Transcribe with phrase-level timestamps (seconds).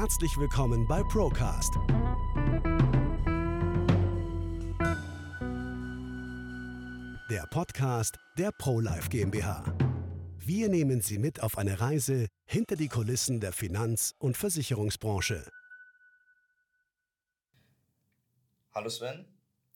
[0.00, 1.74] Herzlich willkommen bei Procast.
[7.28, 9.62] Der Podcast der ProLife GmbH.
[10.38, 15.46] Wir nehmen Sie mit auf eine Reise hinter die Kulissen der Finanz- und Versicherungsbranche.
[18.72, 19.26] Hallo Sven,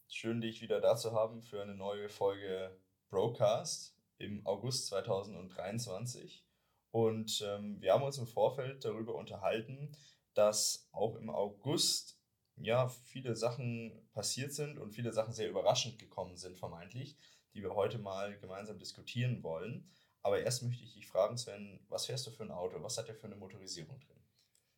[0.09, 2.75] schön dich wieder da zu haben für eine neue Folge
[3.11, 6.47] Procast im August 2023.
[6.93, 9.91] Und ähm, wir haben uns im Vorfeld darüber unterhalten,
[10.35, 12.19] dass auch im August
[12.57, 17.17] ja viele Sachen passiert sind und viele Sachen sehr überraschend gekommen sind, vermeintlich,
[17.53, 19.91] die wir heute mal gemeinsam diskutieren wollen.
[20.23, 22.83] Aber erst möchte ich dich fragen, Sven, was fährst du für ein Auto?
[22.83, 24.23] Was hat der für eine Motorisierung drin?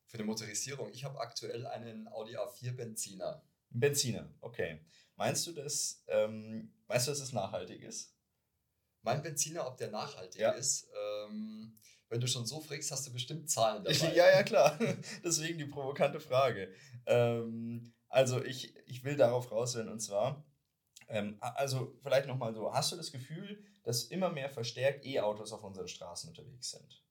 [0.06, 0.90] Für eine Motorisierung?
[0.90, 3.42] Ich habe aktuell einen Audi A4 Benziner.
[3.70, 4.80] Benziner, okay.
[5.16, 8.14] Meinst du, dass, ähm, meinst du, dass es nachhaltig ist?
[9.02, 10.50] Mein Benziner, ob der nachhaltig ja.
[10.50, 11.76] ist, ähm,
[12.08, 14.14] wenn du schon so fragst, hast du bestimmt Zahlen dabei.
[14.14, 14.78] Ja, ja, klar.
[15.24, 16.72] Deswegen die provokante Frage.
[17.06, 20.44] Ähm, also ich, ich will darauf rauswählen und zwar,
[21.08, 25.62] ähm, also vielleicht nochmal so, hast du das Gefühl, dass immer mehr verstärkt E-Autos auf
[25.64, 27.02] unseren Straßen unterwegs sind?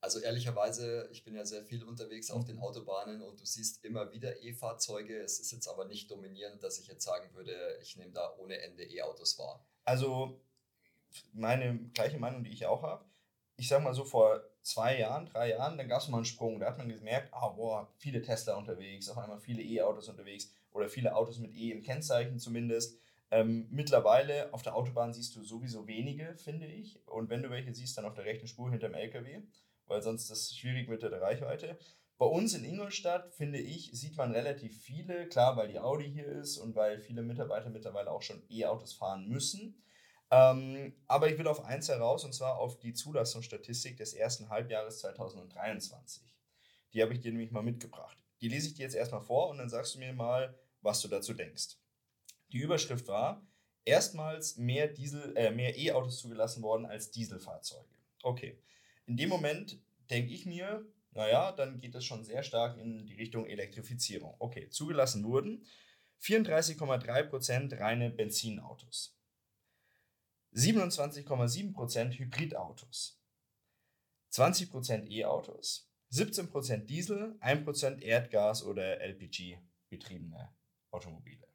[0.00, 4.12] Also ehrlicherweise, ich bin ja sehr viel unterwegs auf den Autobahnen und du siehst immer
[4.12, 5.18] wieder E-Fahrzeuge.
[5.20, 8.60] Es ist jetzt aber nicht dominierend, dass ich jetzt sagen würde, ich nehme da ohne
[8.60, 9.66] Ende E-Autos wahr.
[9.84, 10.40] Also
[11.32, 13.04] meine gleiche Meinung, die ich auch habe.
[13.60, 16.60] Ich sag mal so, vor zwei Jahren, drei Jahren, dann gab es mal einen Sprung.
[16.60, 20.88] Da hat man gemerkt, ah, boah, viele Tesla unterwegs, auf einmal viele E-Autos unterwegs oder
[20.88, 23.00] viele Autos mit E im Kennzeichen zumindest.
[23.32, 27.04] Ähm, mittlerweile auf der Autobahn siehst du sowieso wenige, finde ich.
[27.08, 29.40] Und wenn du welche siehst, dann auf der rechten Spur hinterm LKW,
[29.88, 31.76] weil sonst ist es schwierig mit der Reichweite.
[32.16, 36.26] Bei uns in Ingolstadt, finde ich, sieht man relativ viele, klar, weil die Audi hier
[36.26, 39.82] ist und weil viele Mitarbeiter mittlerweile auch schon E-Autos fahren müssen.
[40.30, 44.98] Ähm, aber ich will auf eins heraus, und zwar auf die Zulassungsstatistik des ersten Halbjahres
[45.00, 46.22] 2023.
[46.92, 48.18] Die habe ich dir nämlich mal mitgebracht.
[48.40, 51.08] Die lese ich dir jetzt erstmal vor und dann sagst du mir mal, was du
[51.08, 51.76] dazu denkst.
[52.52, 53.46] Die Überschrift war,
[53.84, 57.88] erstmals mehr Diesel, äh, mehr E-Autos zugelassen worden als Dieselfahrzeuge.
[58.22, 58.58] Okay.
[59.06, 59.78] In dem Moment
[60.10, 64.34] denke ich mir, naja, dann geht es schon sehr stark in die Richtung Elektrifizierung.
[64.38, 65.64] Okay, zugelassen wurden
[66.22, 69.17] 34,3% reine Benzinautos.
[70.54, 73.20] 27,7% Hybridautos,
[74.32, 80.52] 20% E-Autos, 17% Diesel, 1% Erdgas- oder LPG-betriebene
[80.90, 81.46] Automobile.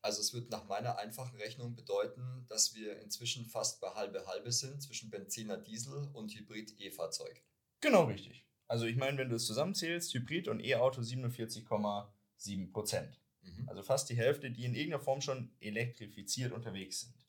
[0.00, 4.50] Also es wird nach meiner einfachen Rechnung bedeuten, dass wir inzwischen fast bei halbe halbe
[4.50, 7.40] sind zwischen Benziner, Diesel und Hybrid-E-Fahrzeug.
[7.80, 8.44] Genau richtig.
[8.66, 13.20] Also ich meine, wenn du es zusammenzählst, Hybrid und E-Auto 47,7 Prozent.
[13.42, 13.68] Mhm.
[13.68, 17.21] Also fast die Hälfte, die in irgendeiner Form schon elektrifiziert unterwegs sind.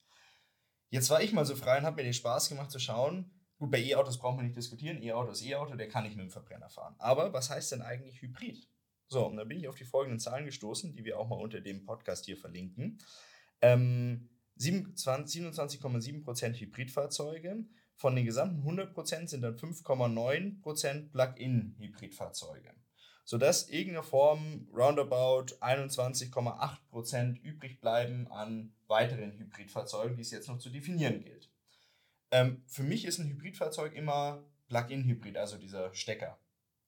[0.93, 3.31] Jetzt war ich mal so frei und habe mir den Spaß gemacht zu schauen.
[3.57, 5.01] Gut, bei E-Autos braucht man nicht diskutieren.
[5.01, 6.93] E-Auto ist E-Auto, der kann nicht mit dem Verbrenner fahren.
[6.99, 8.69] Aber was heißt denn eigentlich Hybrid?
[9.07, 11.61] So, und da bin ich auf die folgenden Zahlen gestoßen, die wir auch mal unter
[11.61, 12.99] dem Podcast hier verlinken.
[13.61, 17.65] Ähm, 27,7% Hybridfahrzeuge.
[17.95, 22.71] Von den gesamten 100% sind dann 5,9% Plug-in-Hybridfahrzeuge
[23.25, 30.69] sodass irgendeine Form roundabout 21,8% übrig bleiben an weiteren Hybridfahrzeugen, die es jetzt noch zu
[30.69, 31.49] definieren gilt.
[32.31, 36.39] Ähm, für mich ist ein Hybridfahrzeug immer Plug-in-Hybrid, also dieser Stecker.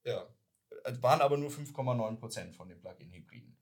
[0.03, 0.27] Ja.
[0.83, 3.57] Äh, waren aber nur 5,9% von den Plug-in-Hybriden.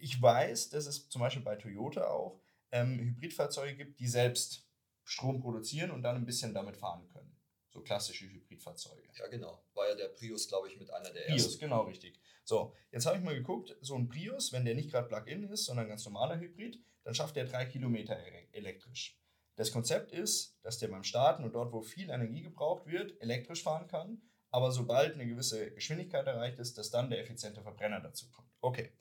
[0.00, 2.40] Ich weiß, dass es zum Beispiel bei Toyota auch
[2.72, 4.68] ähm, Hybridfahrzeuge gibt, die selbst
[5.04, 7.36] Strom produzieren und dann ein bisschen damit fahren können.
[7.70, 9.08] So klassische Hybridfahrzeuge.
[9.18, 9.64] Ja, genau.
[9.74, 11.48] War ja der Prius, glaube ich, mit einer der ersten.
[11.48, 12.20] Prius, genau richtig.
[12.44, 15.64] So, jetzt habe ich mal geguckt, so ein Prius, wenn der nicht gerade Plug-in ist,
[15.64, 18.16] sondern ganz normaler Hybrid, dann schafft der drei Kilometer
[18.52, 19.18] elektrisch.
[19.56, 23.62] Das Konzept ist, dass der beim Starten und dort, wo viel Energie gebraucht wird, elektrisch
[23.62, 24.20] fahren kann,
[24.50, 28.50] aber sobald eine gewisse Geschwindigkeit erreicht ist, dass dann der effiziente Verbrenner dazu kommt.
[28.60, 28.92] Okay.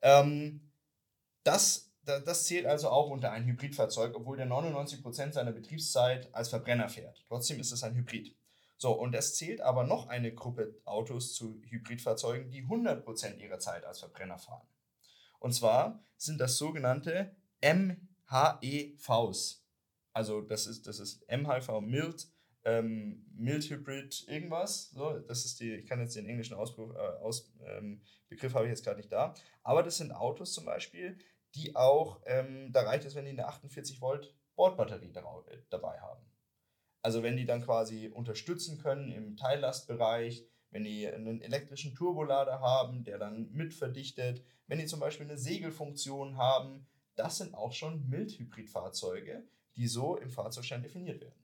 [0.00, 0.72] Ähm,
[1.44, 6.88] das das zählt also auch unter ein Hybridfahrzeug, obwohl der 99% seiner Betriebszeit als Verbrenner
[6.88, 7.24] fährt.
[7.28, 8.36] Trotzdem ist es ein Hybrid.
[8.76, 13.84] So, und es zählt aber noch eine Gruppe Autos zu Hybridfahrzeugen, die 100% ihrer Zeit
[13.84, 14.66] als Verbrenner fahren.
[15.38, 19.62] Und zwar sind das sogenannte MHEVs.
[20.12, 22.28] Also das ist, das ist MHV Mild,
[22.64, 24.90] ähm, Mild Hybrid irgendwas.
[24.90, 28.66] So, das ist die, ich kann jetzt den englischen Ausbruch, äh, Aus, ähm, Begriff habe
[28.66, 29.34] ich jetzt gerade nicht da.
[29.62, 31.18] Aber das sind Autos zum Beispiel,
[31.54, 36.24] die auch, ähm, da reicht es, wenn die eine 48 Volt Bordbatterie äh, dabei haben.
[37.02, 43.04] Also wenn die dann quasi unterstützen können im Teillastbereich, wenn die einen elektrischen Turbolader haben,
[43.04, 49.44] der dann mitverdichtet, wenn die zum Beispiel eine Segelfunktion haben, das sind auch schon Mildhybridfahrzeuge,
[49.76, 51.42] die so im Fahrzeugschein definiert werden.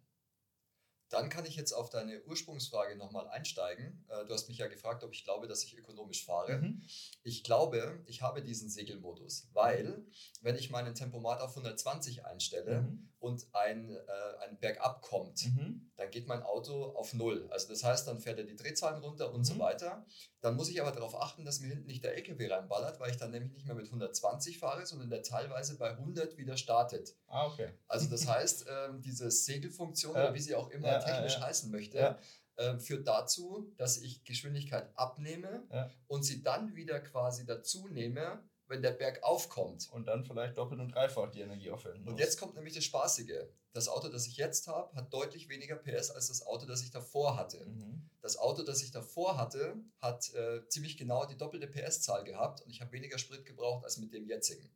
[1.10, 4.04] Dann kann ich jetzt auf deine Ursprungsfrage nochmal einsteigen.
[4.08, 6.58] Äh, du hast mich ja gefragt, ob ich glaube, dass ich ökonomisch fahre.
[6.58, 6.82] Mhm.
[7.22, 10.04] Ich glaube, ich habe diesen Segelmodus, weil
[10.42, 13.08] wenn ich meinen Tempomat auf 120 einstelle Mhm.
[13.20, 13.98] Und ein, äh,
[14.44, 15.90] ein Bergab kommt, Mhm.
[15.96, 17.48] dann geht mein Auto auf Null.
[17.50, 19.58] Also das heißt, dann fährt er die Drehzahlen runter und so Mhm.
[19.58, 20.06] weiter.
[20.40, 23.16] Dann muss ich aber darauf achten, dass mir hinten nicht der LKW reinballert, weil ich
[23.16, 27.16] dann nämlich nicht mehr mit 120 fahre, sondern der teilweise bei 100 wieder startet.
[27.26, 27.70] Ah, okay.
[27.88, 30.24] Also das heißt, ähm, diese Segelfunktion Ja.
[30.26, 31.40] oder wie sie auch immer Ja, technisch ja.
[31.42, 32.18] heißen möchte,
[32.56, 35.62] ähm, führt dazu, dass ich Geschwindigkeit abnehme
[36.08, 39.88] und sie dann wieder quasi dazu nehme, wenn der Berg aufkommt.
[39.90, 42.06] Und dann vielleicht doppelt und dreifach die Energie aufwenden.
[42.06, 42.20] Und muss.
[42.20, 43.46] jetzt kommt nämlich das Spaßige.
[43.72, 46.90] Das Auto, das ich jetzt habe, hat deutlich weniger PS als das Auto, das ich
[46.90, 47.64] davor hatte.
[47.64, 48.08] Mhm.
[48.20, 52.70] Das Auto, das ich davor hatte, hat äh, ziemlich genau die doppelte PS-Zahl gehabt und
[52.70, 54.70] ich habe weniger Sprit gebraucht als mit dem jetzigen.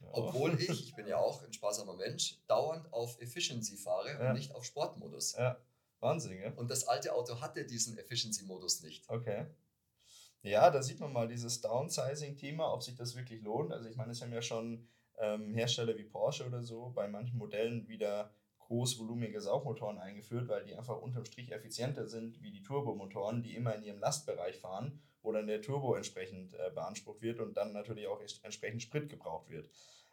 [0.00, 0.08] Ja.
[0.12, 4.28] Obwohl ich, ich bin ja auch ein sparsamer Mensch, dauernd auf Efficiency fahre Ja.
[4.28, 5.32] und nicht auf Sportmodus.
[5.32, 5.58] Ja,
[6.00, 6.52] Wahnsinn, gell?
[6.56, 9.08] Und das alte Auto hatte diesen Efficiency-Modus nicht.
[9.08, 9.46] Okay.
[10.46, 13.72] Ja, da sieht man mal dieses Downsizing-Thema, ob sich das wirklich lohnt.
[13.72, 14.86] Also ich meine, es haben ja schon
[15.18, 20.76] ähm, Hersteller wie Porsche oder so bei manchen Modellen wieder großvolumige Saugmotoren eingeführt, weil die
[20.76, 25.32] einfach unterm Strich effizienter sind wie die Turbomotoren, die immer in ihrem Lastbereich fahren, wo
[25.32, 29.68] dann der Turbo entsprechend äh, beansprucht wird und dann natürlich auch entsprechend Sprit gebraucht wird.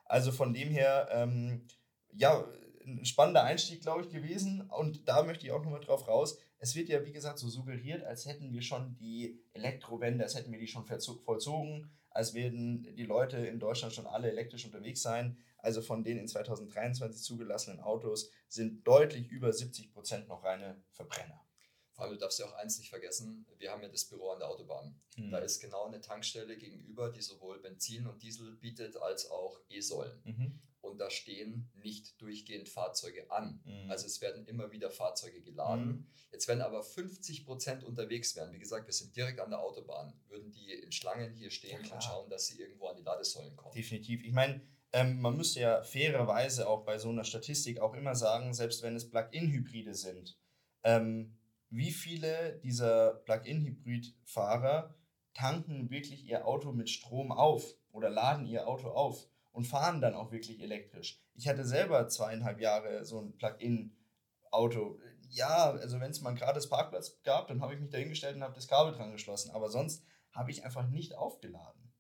[0.05, 1.67] Also von dem her, ähm,
[2.11, 2.43] ja,
[2.85, 4.61] ein spannender Einstieg, glaube ich, gewesen.
[4.69, 6.39] Und da möchte ich auch nochmal drauf raus.
[6.63, 10.53] Es wird ja, wie gesagt, so suggeriert, als hätten wir schon die Elektrowende, als hätten
[10.53, 15.37] wir die schon vollzogen, als werden die Leute in Deutschland schon alle elektrisch unterwegs sein.
[15.57, 21.45] Also von den in 2023 zugelassenen Autos sind deutlich über 70 Prozent noch reine Verbrenner.
[21.91, 24.39] Vor allem, du darfst ja auch eins nicht vergessen, wir haben ja das Büro an
[24.39, 25.01] der Autobahn.
[25.31, 30.21] Da ist genau eine Tankstelle gegenüber, die sowohl Benzin und Diesel bietet, als auch E-Säulen.
[30.23, 30.61] Mhm.
[30.83, 33.61] Und da stehen nicht durchgehend Fahrzeuge an.
[33.63, 33.89] Mhm.
[33.89, 35.85] Also es werden immer wieder Fahrzeuge geladen.
[35.85, 36.07] Mhm.
[36.31, 40.13] Jetzt, wenn aber 50 Prozent unterwegs wären, wie gesagt, wir sind direkt an der Autobahn,
[40.27, 43.55] würden die in Schlangen hier stehen Ja, und schauen, dass sie irgendwo an die Ladesäulen
[43.55, 43.73] kommen.
[43.73, 44.25] Definitiv.
[44.25, 48.53] Ich meine, ähm, man müsste ja fairerweise auch bei so einer Statistik auch immer sagen,
[48.53, 50.37] selbst wenn es Plug-in-Hybride sind,
[50.83, 51.37] ähm,
[51.69, 54.93] wie viele dieser Plug-in-Hybrid-Fahrer
[55.33, 60.15] tanken wirklich ihr Auto mit Strom auf oder laden ihr Auto auf und fahren dann
[60.15, 61.23] auch wirklich elektrisch.
[61.35, 64.99] Ich hatte selber zweieinhalb Jahre so ein Plug-in-Auto.
[65.29, 68.35] Ja, also wenn es mal ein gratis Parkplatz gab, dann habe ich mich da hingestellt
[68.35, 69.51] und habe das Kabel dran geschlossen.
[69.51, 71.93] Aber sonst habe ich einfach nicht aufgeladen.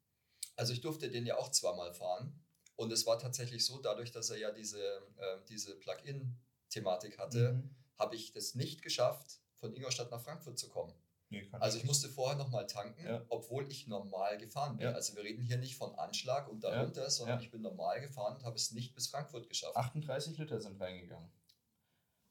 [0.55, 2.39] Also ich durfte den ja auch zweimal fahren.
[2.75, 4.81] Und es war tatsächlich so, dadurch, dass er ja diese,
[5.17, 7.75] äh, diese Plug-in-Thematik hatte, Mhm.
[7.99, 10.93] habe ich das nicht geschafft, von Ingolstadt nach Frankfurt zu kommen.
[11.33, 13.25] Nee, Also ich musste vorher nochmal tanken, Ja.
[13.29, 14.85] obwohl ich normal gefahren bin.
[14.87, 14.93] Ja.
[14.93, 17.43] Also wir reden hier nicht von Anschlag und darunter, sondern Ja.
[17.43, 19.75] ich bin normal gefahren und habe es nicht bis Frankfurt geschafft.
[19.75, 21.31] 38 Liter sind reingegangen.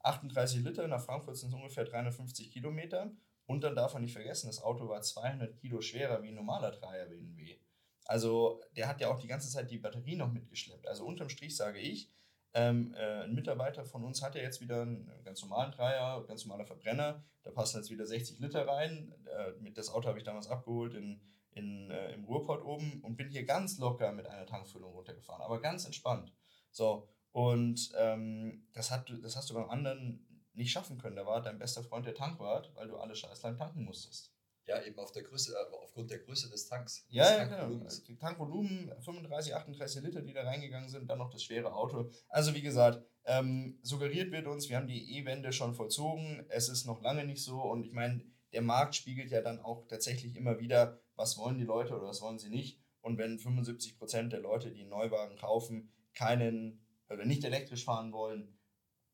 [0.04, 3.10] 38 Liter, nach Frankfurt sind es ungefähr 350 Kilometer.
[3.46, 6.70] Und dann darf man nicht vergessen, das Auto war 200 Kilo schwerer wie ein normaler
[6.70, 7.58] Dreier BMW.
[8.04, 10.86] Also der hat ja auch die ganze Zeit die Batterie noch mitgeschleppt.
[10.88, 12.08] Also unterm Strich sage ich,
[12.54, 16.44] ähm, äh, ein Mitarbeiter von uns hat ja jetzt wieder einen ganz normalen Dreier, ganz
[16.44, 17.24] normaler Verbrenner.
[17.42, 19.14] Da passen jetzt wieder 60 Liter rein.
[19.26, 21.20] Äh, das Auto habe ich damals abgeholt in,
[21.52, 25.60] in, äh, im Ruhrpott oben und bin hier ganz locker mit einer Tankfüllung runtergefahren, aber
[25.60, 26.34] ganz entspannt.
[26.70, 31.16] So, und ähm, das, hat, das hast du beim anderen nicht schaffen können.
[31.16, 34.31] Da war dein bester Freund der Tankwart, weil du alle scheißlang tanken musstest.
[34.66, 37.04] Ja, eben auf der Größe, äh, aufgrund der Größe des Tanks.
[37.08, 37.88] Ja, des ja, genau.
[38.20, 42.10] Tankvolumen 35, 38 Liter, die da reingegangen sind, dann noch das schwere Auto.
[42.28, 46.46] Also wie gesagt, ähm, suggeriert wird uns, wir haben die E-Wende schon vollzogen.
[46.48, 49.86] Es ist noch lange nicht so und ich meine, der Markt spiegelt ja dann auch
[49.88, 52.80] tatsächlich immer wieder, was wollen die Leute oder was wollen sie nicht.
[53.00, 58.12] Und wenn 75 Prozent der Leute, die einen Neuwagen kaufen, keinen oder nicht elektrisch fahren
[58.12, 58.58] wollen,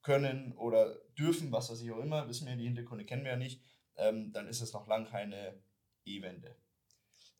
[0.03, 3.37] können oder dürfen, was weiß ich auch immer, wissen wir, die Hintergründe kennen wir ja
[3.37, 3.63] nicht,
[3.99, 5.61] ähm, dann ist es noch lang keine
[6.05, 6.57] E-Wende.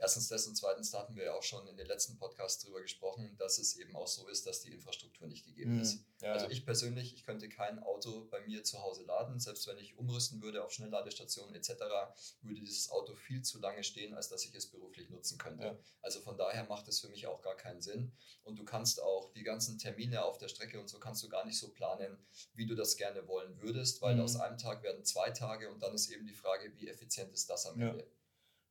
[0.01, 2.81] Erstens das und zweitens, da hatten wir ja auch schon in den letzten Podcasts drüber
[2.81, 5.97] gesprochen, dass es eben auch so ist, dass die Infrastruktur nicht gegeben ist.
[5.97, 6.05] Mhm.
[6.23, 6.33] Ja.
[6.33, 9.97] Also ich persönlich, ich könnte kein Auto bei mir zu Hause laden, selbst wenn ich
[9.99, 11.71] umrüsten würde auf Schnellladestationen etc.,
[12.43, 15.65] würde dieses Auto viel zu lange stehen, als dass ich es beruflich nutzen könnte.
[15.65, 15.79] Ja.
[16.03, 18.13] Also von daher macht es für mich auch gar keinen Sinn.
[18.45, 21.45] Und du kannst auch die ganzen Termine auf der Strecke und so kannst du gar
[21.45, 22.19] nicht so planen,
[22.55, 24.23] wie du das gerne wollen würdest, weil Mhm.
[24.23, 27.51] aus einem Tag werden zwei Tage und dann ist eben die Frage, wie effizient ist
[27.51, 27.81] das am.
[27.81, 27.99] Ende.
[27.99, 28.05] Ja,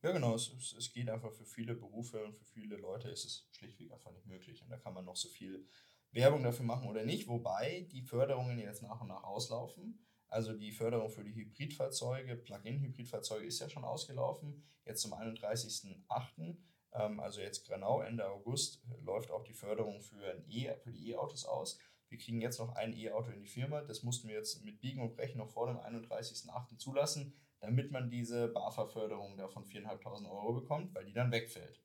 [0.02, 0.34] genau.
[0.34, 3.92] Es, es, es geht einfach für viele Berufe und für viele Leute ist es schlichtweg
[3.92, 4.62] einfach nicht möglich.
[4.62, 5.66] Und da kann man noch so viel
[6.12, 7.28] Werbung dafür machen oder nicht.
[7.28, 10.04] Wobei die Förderungen jetzt nach und nach auslaufen.
[10.28, 14.62] Also die Förderung für die Hybridfahrzeuge, Plug-in-Hybridfahrzeuge ist ja schon ausgelaufen.
[14.84, 16.56] Jetzt zum 31.08.,
[16.92, 21.10] ähm, also jetzt genau Ende August, läuft auch die Förderung für, ein e, für die
[21.10, 21.78] E-Autos aus.
[22.08, 25.02] wir kriegen jetzt noch ein E-Auto in die Firma, das mussten wir jetzt mit Biegen
[25.02, 26.78] und Brechen noch vor dem 31.08.
[26.78, 31.82] zulassen, damit man diese BAFA-Förderung da von 4.500 Euro bekommt, weil die dann wegfällt.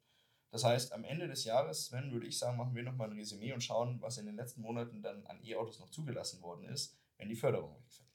[0.51, 3.53] Das heißt, am Ende des Jahres, Sven, würde ich sagen, machen wir nochmal ein Resümee
[3.53, 7.27] und schauen, was in den letzten Monaten dann an E-Autos noch zugelassen worden ist, wenn
[7.27, 8.12] die Förderung wegfällt.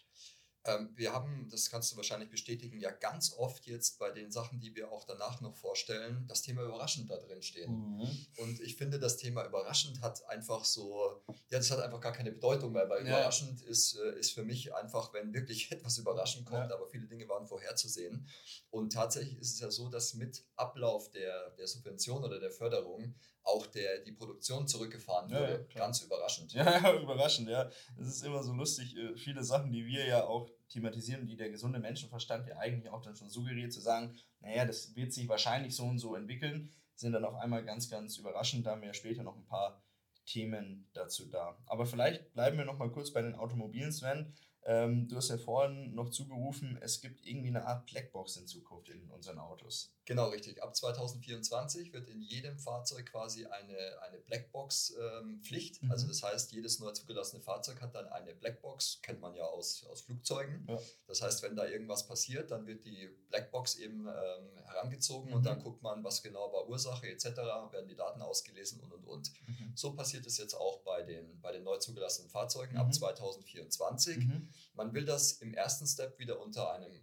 [0.65, 4.61] Ähm, wir haben, das kannst du wahrscheinlich bestätigen, ja ganz oft jetzt bei den Sachen,
[4.61, 7.73] die wir auch danach noch vorstellen, das Thema überraschend da drin stehen.
[7.73, 8.27] Mhm.
[8.38, 12.33] Und ich finde, das Thema überraschend hat einfach so, ja, das hat einfach gar keine
[12.33, 13.19] Bedeutung mehr, weil ja.
[13.19, 16.77] überraschend ist, äh, ist für mich einfach, wenn wirklich etwas überraschend kommt, ja.
[16.77, 18.29] aber viele Dinge waren vorherzusehen.
[18.71, 23.15] Und tatsächlich ist es ja so, dass mit Ablauf der, der Subvention oder der Förderung
[23.49, 25.67] auch der, die Produktion zurückgefahren wurde.
[25.71, 26.52] Ja, Ganz überraschend.
[26.52, 27.71] Ja, ja, überraschend, ja.
[27.99, 31.50] Es ist immer so lustig, äh, viele Sachen, die wir ja auch thematisieren, die der
[31.50, 35.75] gesunde Menschenverstand ja eigentlich auch dann schon suggeriert, zu sagen, naja, das wird sich wahrscheinlich
[35.75, 38.67] so und so entwickeln, sind dann auf einmal ganz, ganz überraschend.
[38.67, 39.83] Da haben wir später noch ein paar
[40.26, 41.59] Themen dazu da.
[41.67, 44.35] Aber vielleicht bleiben wir noch mal kurz bei den Automobilen, Sven.
[44.64, 48.90] Ähm, du hast ja vorhin noch zugerufen, es gibt irgendwie eine Art Blackbox in Zukunft
[48.90, 49.95] in unseren Autos.
[50.09, 50.62] Genau, richtig.
[50.62, 55.83] Ab 2024 wird in jedem Fahrzeug quasi eine, eine Blackbox-Pflicht.
[55.83, 55.93] Ähm, mhm.
[55.93, 59.85] Also das heißt, jedes neu zugelassene Fahrzeug hat dann eine Blackbox, kennt man ja aus,
[59.85, 60.65] aus Flugzeugen.
[60.67, 60.79] Ja.
[61.07, 65.37] Das heißt, wenn da irgendwas passiert, dann wird die Blackbox eben ähm, herangezogen mhm.
[65.37, 67.27] und dann guckt man, was genau war Ursache etc.,
[67.71, 69.33] werden die Daten ausgelesen und und und.
[69.47, 69.73] Mhm.
[69.75, 74.17] So passiert es jetzt auch bei den, bei den neu zugelassenen Fahrzeugen ab 2024.
[74.17, 74.25] Mhm.
[74.25, 74.49] Mhm.
[74.73, 76.99] Man will das im ersten Step wieder unter einem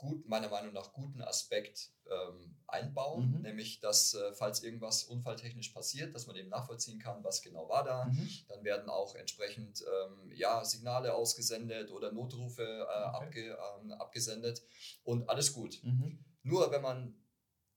[0.00, 3.42] gut, meiner Meinung nach guten Aspekt ähm, einbauen, mhm.
[3.42, 7.84] nämlich dass äh, falls irgendwas unfalltechnisch passiert, dass man eben nachvollziehen kann, was genau war
[7.84, 8.06] da.
[8.06, 8.28] Mhm.
[8.48, 13.16] Dann werden auch entsprechend ähm, ja, Signale ausgesendet oder Notrufe äh, okay.
[13.16, 14.62] abge, ähm, abgesendet
[15.04, 15.78] und alles gut.
[15.82, 16.24] Mhm.
[16.42, 17.14] Nur wenn man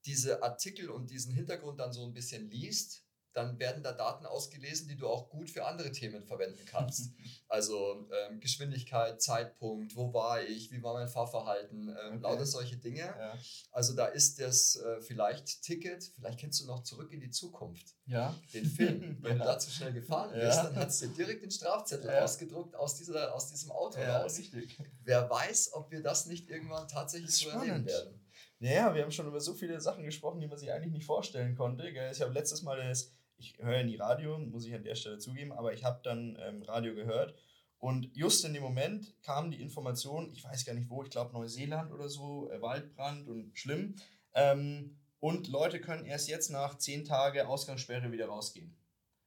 [0.05, 4.87] diese Artikel und diesen Hintergrund dann so ein bisschen liest, dann werden da Daten ausgelesen,
[4.87, 7.11] die du auch gut für andere Themen verwenden kannst.
[7.47, 12.19] also ähm, Geschwindigkeit, Zeitpunkt, wo war ich, wie war mein Fahrverhalten, ähm, okay.
[12.21, 13.01] lauter solche Dinge.
[13.01, 13.37] Ja.
[13.71, 17.95] Also da ist das äh, vielleicht Ticket, vielleicht kennst du noch zurück in die Zukunft.
[18.05, 18.35] Ja.
[18.53, 19.17] Den Film.
[19.21, 19.43] Wenn ja.
[19.43, 23.33] du da zu schnell gefahren bist, dann hast du direkt den Strafzettel ausgedruckt aus, dieser,
[23.33, 24.37] aus diesem Auto raus.
[24.37, 24.77] Richtig.
[25.03, 28.19] Wer weiß, ob wir das nicht irgendwann tatsächlich so erleben werden.
[28.59, 31.55] Naja, wir haben schon über so viele Sachen gesprochen, die man sich eigentlich nicht vorstellen
[31.55, 31.85] konnte.
[31.89, 35.51] Ich habe letztes Mal das ich höre nie Radio, muss ich an der Stelle zugeben,
[35.51, 37.35] aber ich habe dann ähm, Radio gehört
[37.83, 41.33] und just in dem Moment kam die Information, ich weiß gar nicht wo, ich glaube
[41.33, 43.95] Neuseeland oder so, äh, Waldbrand und schlimm.
[44.33, 48.73] Ähm, und Leute können erst jetzt nach zehn Tagen Ausgangssperre wieder rausgehen.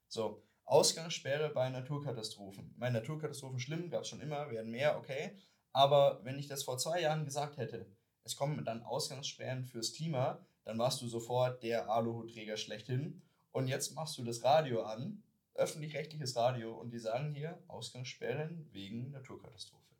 [0.08, 2.74] So, Ausgangssperre bei Naturkatastrophen.
[2.78, 5.36] Bei Naturkatastrophen schlimm, gab es schon immer, werden mehr, okay.
[5.72, 7.86] Aber wenn ich das vor zwei Jahren gesagt hätte,
[8.24, 13.20] es kommen dann Ausgangssperren fürs Klima, dann warst du sofort der Aluhutträger schlechthin.
[13.56, 15.22] Und jetzt machst du das Radio an,
[15.54, 19.96] öffentlich-rechtliches Radio, und die sagen hier Ausgangssperren wegen Naturkatastrophe.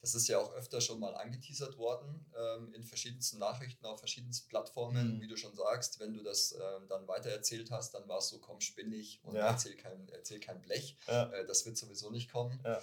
[0.00, 4.48] Das ist ja auch öfter schon mal angeteasert worden ähm, in verschiedensten Nachrichten auf verschiedensten
[4.48, 5.20] Plattformen, mhm.
[5.20, 6.00] wie du schon sagst.
[6.00, 9.48] Wenn du das ähm, dann weitererzählt hast, dann war es so, komm, spinnig und ja.
[9.48, 10.96] erzähl, kein, erzähl kein Blech.
[11.06, 11.30] Ja.
[11.30, 12.58] Äh, das wird sowieso nicht kommen.
[12.64, 12.80] Ja.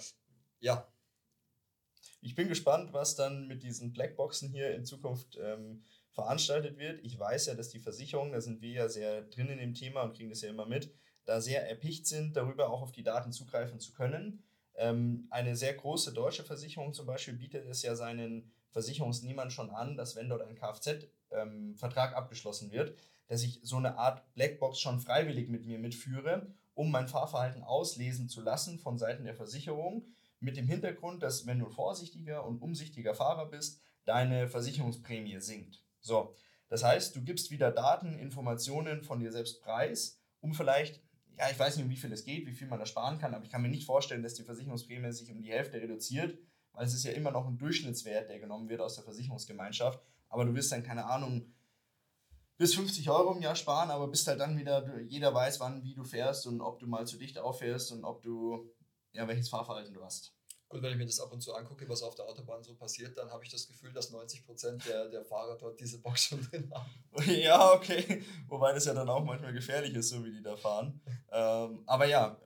[0.60, 0.92] ja.
[2.20, 7.00] Ich bin gespannt, was dann mit diesen Blackboxen hier in Zukunft ähm, veranstaltet wird.
[7.02, 10.02] Ich weiß ja, dass die Versicherungen, da sind wir ja sehr drin in dem Thema
[10.02, 10.92] und kriegen das ja immer mit,
[11.24, 14.42] da sehr erpicht sind, darüber auch auf die Daten zugreifen zu können.
[14.74, 19.96] Ähm, eine sehr große deutsche Versicherung zum Beispiel bietet es ja seinen Versicherungsnehmern schon an,
[19.96, 22.96] dass wenn dort ein Kfz-Vertrag ähm, abgeschlossen wird,
[23.28, 28.28] dass ich so eine Art Blackbox schon freiwillig mit mir mitführe, um mein Fahrverhalten auslesen
[28.28, 30.06] zu lassen von Seiten der Versicherung,
[30.40, 35.82] mit dem Hintergrund, dass wenn du vorsichtiger und umsichtiger Fahrer bist, deine Versicherungsprämie sinkt.
[36.02, 36.34] So,
[36.68, 41.02] das heißt, du gibst wieder Daten, Informationen von dir selbst preis, um vielleicht,
[41.38, 43.34] ja, ich weiß nicht, um wie viel es geht, wie viel man da sparen kann,
[43.34, 46.38] aber ich kann mir nicht vorstellen, dass die Versicherungsprämie sich um die Hälfte reduziert,
[46.72, 50.02] weil es ist ja immer noch ein Durchschnittswert, der genommen wird aus der Versicherungsgemeinschaft.
[50.28, 51.52] Aber du wirst dann, keine Ahnung,
[52.56, 55.94] bis 50 Euro im Jahr sparen, aber bist halt dann wieder, jeder weiß, wann, wie
[55.94, 58.70] du fährst und ob du mal zu dicht auffährst und ob du,
[59.12, 60.34] ja, welches Fahrverhalten du hast.
[60.72, 63.18] Gut, wenn ich mir das ab und zu angucke, was auf der Autobahn so passiert,
[63.18, 66.40] dann habe ich das Gefühl, dass 90 Prozent der, der Fahrer dort diese Box schon
[66.50, 66.90] drin haben.
[67.30, 68.24] Ja, okay.
[68.48, 70.98] Wobei das ja dann auch manchmal gefährlich ist, so wie die da fahren.
[71.30, 72.40] Ähm, aber ja,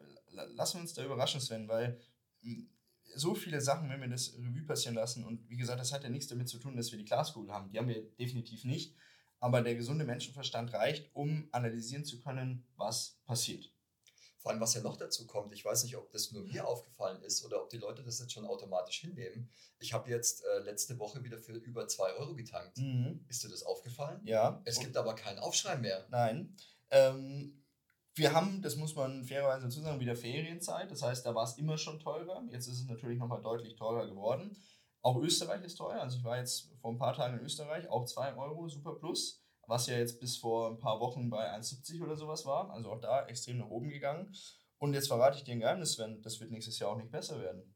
[0.57, 2.01] lassen wir uns da überraschen, Sven, weil
[2.41, 2.69] hm,
[3.15, 6.11] so viele Sachen, wenn wir das Revue passieren lassen, und wie gesagt, das hat ja
[6.11, 7.71] nichts damit zu tun, dass wir die Glaskugel haben.
[7.71, 8.97] Die haben wir definitiv nicht.
[9.39, 13.71] Aber der gesunde Menschenverstand reicht, um analysieren zu können, was passiert.
[14.47, 17.21] Vor allem, was ja noch dazu kommt, ich weiß nicht, ob das nur mir aufgefallen
[17.23, 19.51] ist oder ob die Leute das jetzt schon automatisch hinnehmen.
[19.81, 22.79] Ich habe jetzt äh, letzte Woche wieder für über 2 Euro getankt.
[22.79, 23.25] Mhm.
[23.27, 24.21] Ist dir das aufgefallen?
[24.23, 24.63] Ja.
[24.65, 26.07] Es gibt aber keinen Aufschrei mehr.
[26.11, 26.55] Nein.
[26.93, 27.65] Ähm,
[28.15, 30.93] Wir haben, das muss man fairerweise dazu sagen, wieder Ferienzeit.
[30.93, 32.45] Das heißt, da war es immer schon teurer.
[32.49, 34.57] Jetzt ist es natürlich nochmal deutlich teurer geworden.
[35.03, 36.01] Auch Österreich ist teuer.
[36.01, 39.43] Also ich war jetzt vor ein paar Tagen in Österreich, auch 2 Euro Super Plus,
[39.67, 42.71] was ja jetzt bis vor ein paar Wochen bei 1,70 oder sowas war.
[42.71, 44.33] Also auch da extrem nach oben gegangen.
[44.79, 47.41] Und jetzt verrate ich dir ein Geheimnis, Sven, das wird nächstes Jahr auch nicht besser
[47.41, 47.75] werden.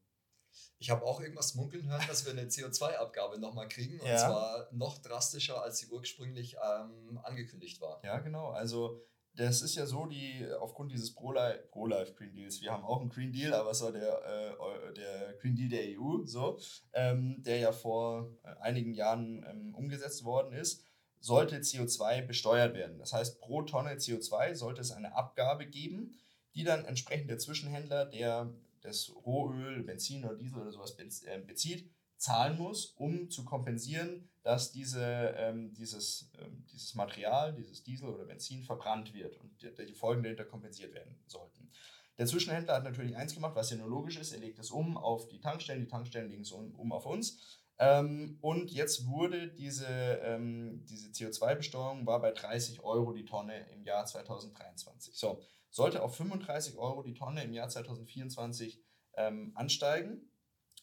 [0.77, 3.99] Ich habe auch irgendwas munkeln hören, dass wir eine CO2-Abgabe nochmal kriegen.
[3.99, 4.17] Und ja.
[4.17, 8.01] zwar noch drastischer, als sie ursprünglich ähm, angekündigt war.
[8.03, 8.49] Ja, genau.
[8.49, 9.01] Also
[9.35, 13.09] das ist ja so, die aufgrund dieses Pro-Life Pro Green Deals, wir haben auch einen
[13.09, 16.59] Green Deal, aber es war der, äh, der Green Deal der EU, so,
[16.93, 20.83] ähm, der ja vor äh, einigen Jahren ähm, umgesetzt worden ist,
[21.21, 22.97] sollte CO2 besteuert werden.
[22.97, 26.15] Das heißt, pro Tonne CO2 sollte es eine Abgabe geben,
[26.55, 31.89] die dann entsprechend der Zwischenhändler, der das Rohöl, Benzin oder Diesel oder sowas äh, bezieht,
[32.17, 35.03] zahlen muss, um zu kompensieren, dass diese,
[35.37, 40.23] ähm, dieses, ähm, dieses Material, dieses Diesel oder Benzin verbrannt wird und die, die Folgen
[40.23, 41.69] dahinter kompensiert werden sollten.
[42.17, 44.97] Der Zwischenhändler hat natürlich eins gemacht, was ja nur logisch ist, er legt es um
[44.97, 47.60] auf die Tankstellen, die Tankstellen legen es um, um auf uns.
[47.81, 53.83] Ähm, und jetzt wurde diese, ähm, diese CO2-Besteuerung war bei 30 Euro die Tonne im
[53.83, 55.17] Jahr 2023.
[55.17, 58.79] So, sollte auf 35 Euro die Tonne im Jahr 2024
[59.15, 60.31] ähm, ansteigen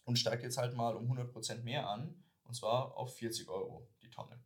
[0.06, 4.10] und steigt jetzt halt mal um 100% mehr an, und zwar auf 40 Euro die
[4.10, 4.42] Tonne.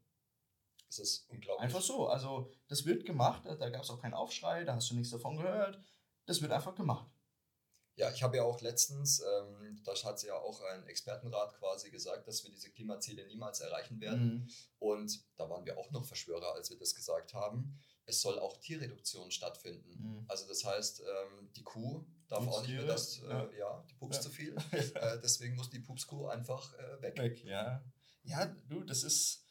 [0.89, 1.65] Das ist unglaublich.
[1.65, 4.95] Einfach so, also das wird gemacht, da gab es auch keinen Aufschrei, da hast du
[4.95, 5.81] nichts davon gehört,
[6.27, 7.11] das wird einfach gemacht.
[7.97, 12.27] Ja, ich habe ja auch letztens, ähm, da hat ja auch ein Expertenrat quasi gesagt,
[12.27, 14.35] dass wir diese Klimaziele niemals erreichen werden.
[14.35, 14.49] Mhm.
[14.79, 17.79] Und da waren wir auch noch Verschwörer, als wir das gesagt haben.
[18.07, 19.91] Es soll auch Tierreduktion stattfinden.
[20.01, 20.25] Mhm.
[20.27, 23.51] Also das heißt, ähm, die Kuh darf auch nicht mehr das, äh, ja.
[23.59, 23.85] ja.
[23.91, 24.23] die pups ja.
[24.23, 24.57] zu viel.
[24.73, 27.19] äh, deswegen muss die Pupskuh einfach äh, weg.
[27.19, 27.85] Weg, ja.
[28.25, 29.45] Ja, du, das ist,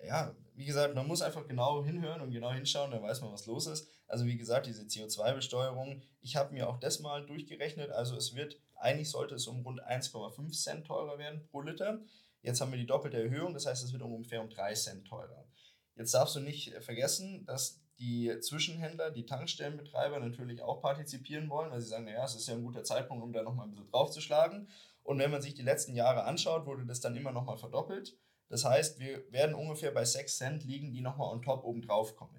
[0.00, 3.32] äh, ja, wie gesagt, man muss einfach genau hinhören und genau hinschauen, dann weiß man,
[3.32, 3.88] was los ist.
[4.08, 8.58] Also wie gesagt, diese CO2-Besteuerung, ich habe mir auch das mal durchgerechnet, also es wird,
[8.74, 12.00] eigentlich sollte es um rund 1,5 Cent teurer werden pro Liter.
[12.42, 15.46] Jetzt haben wir die doppelte Erhöhung, das heißt, es wird ungefähr um 3 Cent teurer.
[15.94, 21.80] Jetzt darfst du nicht vergessen, dass die Zwischenhändler, die Tankstellenbetreiber natürlich auch partizipieren wollen, weil
[21.80, 24.68] sie sagen, naja, es ist ja ein guter Zeitpunkt, um da nochmal ein bisschen draufzuschlagen.
[25.02, 28.16] Und wenn man sich die letzten Jahre anschaut, wurde das dann immer nochmal verdoppelt.
[28.48, 32.14] Das heißt, wir werden ungefähr bei 6 Cent liegen, die nochmal on top oben drauf
[32.14, 32.37] kommen.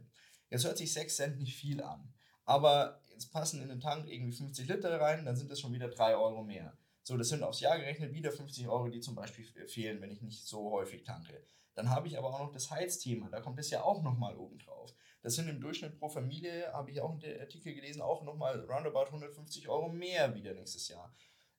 [0.49, 2.13] Jetzt hört sich 6 Cent nicht viel an,
[2.45, 5.89] aber jetzt passen in den Tank irgendwie 50 Liter rein, dann sind das schon wieder
[5.89, 6.77] 3 Euro mehr.
[7.03, 10.21] So, das sind aufs Jahr gerechnet wieder 50 Euro, die zum Beispiel fehlen, wenn ich
[10.21, 11.43] nicht so häufig tanke.
[11.75, 14.57] Dann habe ich aber auch noch das Heizthema, da kommt es ja auch nochmal oben
[14.59, 14.93] drauf.
[15.21, 18.59] Das sind im Durchschnitt pro Familie, habe ich auch in der Artikel gelesen, auch nochmal
[18.62, 21.13] roundabout 150 Euro mehr wieder nächstes Jahr.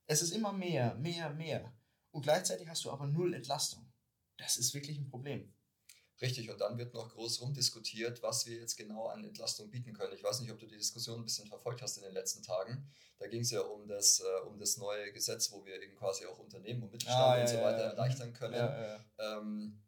[0.06, 1.72] Es ist immer mehr, mehr, mehr.
[2.10, 3.92] Und gleichzeitig hast du aber null Entlastung.
[4.38, 5.52] Das ist wirklich ein Problem.
[6.20, 10.12] Richtig, und dann wird noch groß rumdiskutiert, was wir jetzt genau an Entlastung bieten können.
[10.12, 12.86] Ich weiß nicht, ob du die Diskussion ein bisschen verfolgt hast in den letzten Tagen.
[13.18, 16.26] Da ging es ja um das, äh, um das neue Gesetz, wo wir eben quasi
[16.26, 17.90] auch Unternehmen und Mittelstand ah, ja, und so weiter ja, ja.
[17.90, 19.02] erleichtern können.
[19.18, 19.82] Ähm,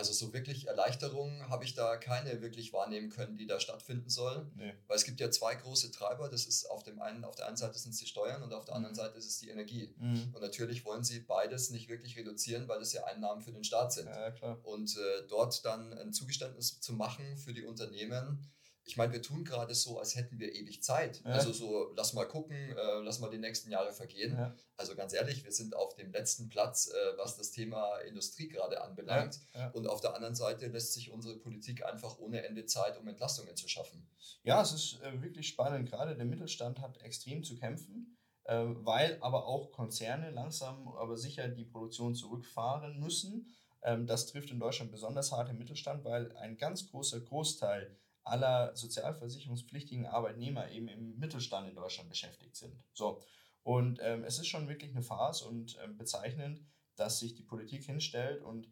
[0.00, 4.50] also so wirklich Erleichterungen habe ich da keine wirklich wahrnehmen können, die da stattfinden sollen.
[4.56, 4.72] Nee.
[4.86, 6.30] Weil es gibt ja zwei große Treiber.
[6.30, 8.64] Das ist auf dem einen, auf der einen Seite sind es die Steuern und auf
[8.64, 8.98] der anderen mhm.
[8.98, 9.94] Seite ist es die Energie.
[9.98, 10.30] Mhm.
[10.32, 13.92] Und natürlich wollen sie beides nicht wirklich reduzieren, weil es ja Einnahmen für den Staat
[13.92, 14.06] sind.
[14.06, 18.50] Ja, und äh, dort dann ein Zugeständnis zu machen für die Unternehmen,
[18.84, 21.20] ich meine, wir tun gerade so, als hätten wir ewig Zeit.
[21.24, 21.32] Ja.
[21.32, 24.32] Also so, lass mal gucken, äh, lass mal die nächsten Jahre vergehen.
[24.32, 24.54] Ja.
[24.76, 28.82] Also ganz ehrlich, wir sind auf dem letzten Platz, äh, was das Thema Industrie gerade
[28.82, 29.40] anbelangt.
[29.54, 29.70] Ja.
[29.70, 33.56] Und auf der anderen Seite lässt sich unsere Politik einfach ohne Ende Zeit, um Entlastungen
[33.56, 34.08] zu schaffen.
[34.42, 35.88] Ja, es ist äh, wirklich spannend.
[35.88, 41.48] Gerade der Mittelstand hat extrem zu kämpfen, äh, weil aber auch Konzerne langsam aber sicher
[41.48, 43.46] die Produktion zurückfahren müssen.
[43.82, 48.74] Ähm, das trifft in Deutschland besonders hart im Mittelstand, weil ein ganz großer Großteil aller
[48.76, 52.82] sozialversicherungspflichtigen Arbeitnehmer eben im Mittelstand in Deutschland beschäftigt sind.
[52.92, 53.20] So.
[53.62, 56.62] Und ähm, es ist schon wirklich eine Farce und ähm, bezeichnend,
[56.96, 58.68] dass sich die Politik hinstellt und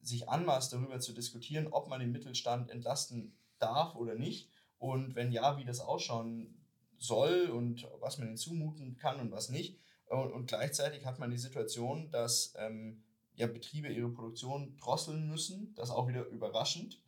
[0.00, 4.50] sich anmaßt, darüber zu diskutieren, ob man den Mittelstand entlasten darf oder nicht.
[4.78, 6.54] Und wenn ja, wie das ausschauen
[6.98, 9.78] soll und was man ihnen zumuten kann und was nicht.
[10.06, 13.02] Und, und gleichzeitig hat man die Situation, dass ähm,
[13.34, 15.74] ja, Betriebe ihre Produktion drosseln müssen.
[15.74, 17.00] Das auch wieder überraschend.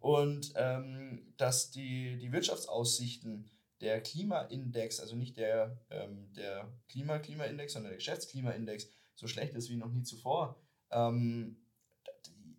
[0.00, 7.90] Und ähm, dass die, die Wirtschaftsaussichten der Klimaindex, also nicht der, ähm, der Klima-Klimaindex, sondern
[7.90, 10.58] der Geschäftsklimaindex, so schlecht ist wie noch nie zuvor,
[10.90, 11.58] ähm,
[12.04, 12.12] da,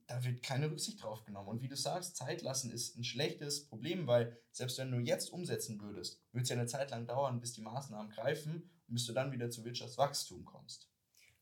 [0.07, 1.47] da wird keine Rücksicht drauf genommen.
[1.47, 5.31] Und wie du sagst, Zeit lassen ist ein schlechtes Problem, weil selbst wenn du jetzt
[5.31, 9.05] umsetzen würdest, würde es ja eine Zeit lang dauern, bis die Maßnahmen greifen und bis
[9.05, 10.89] du dann wieder zu Wirtschaftswachstum kommst.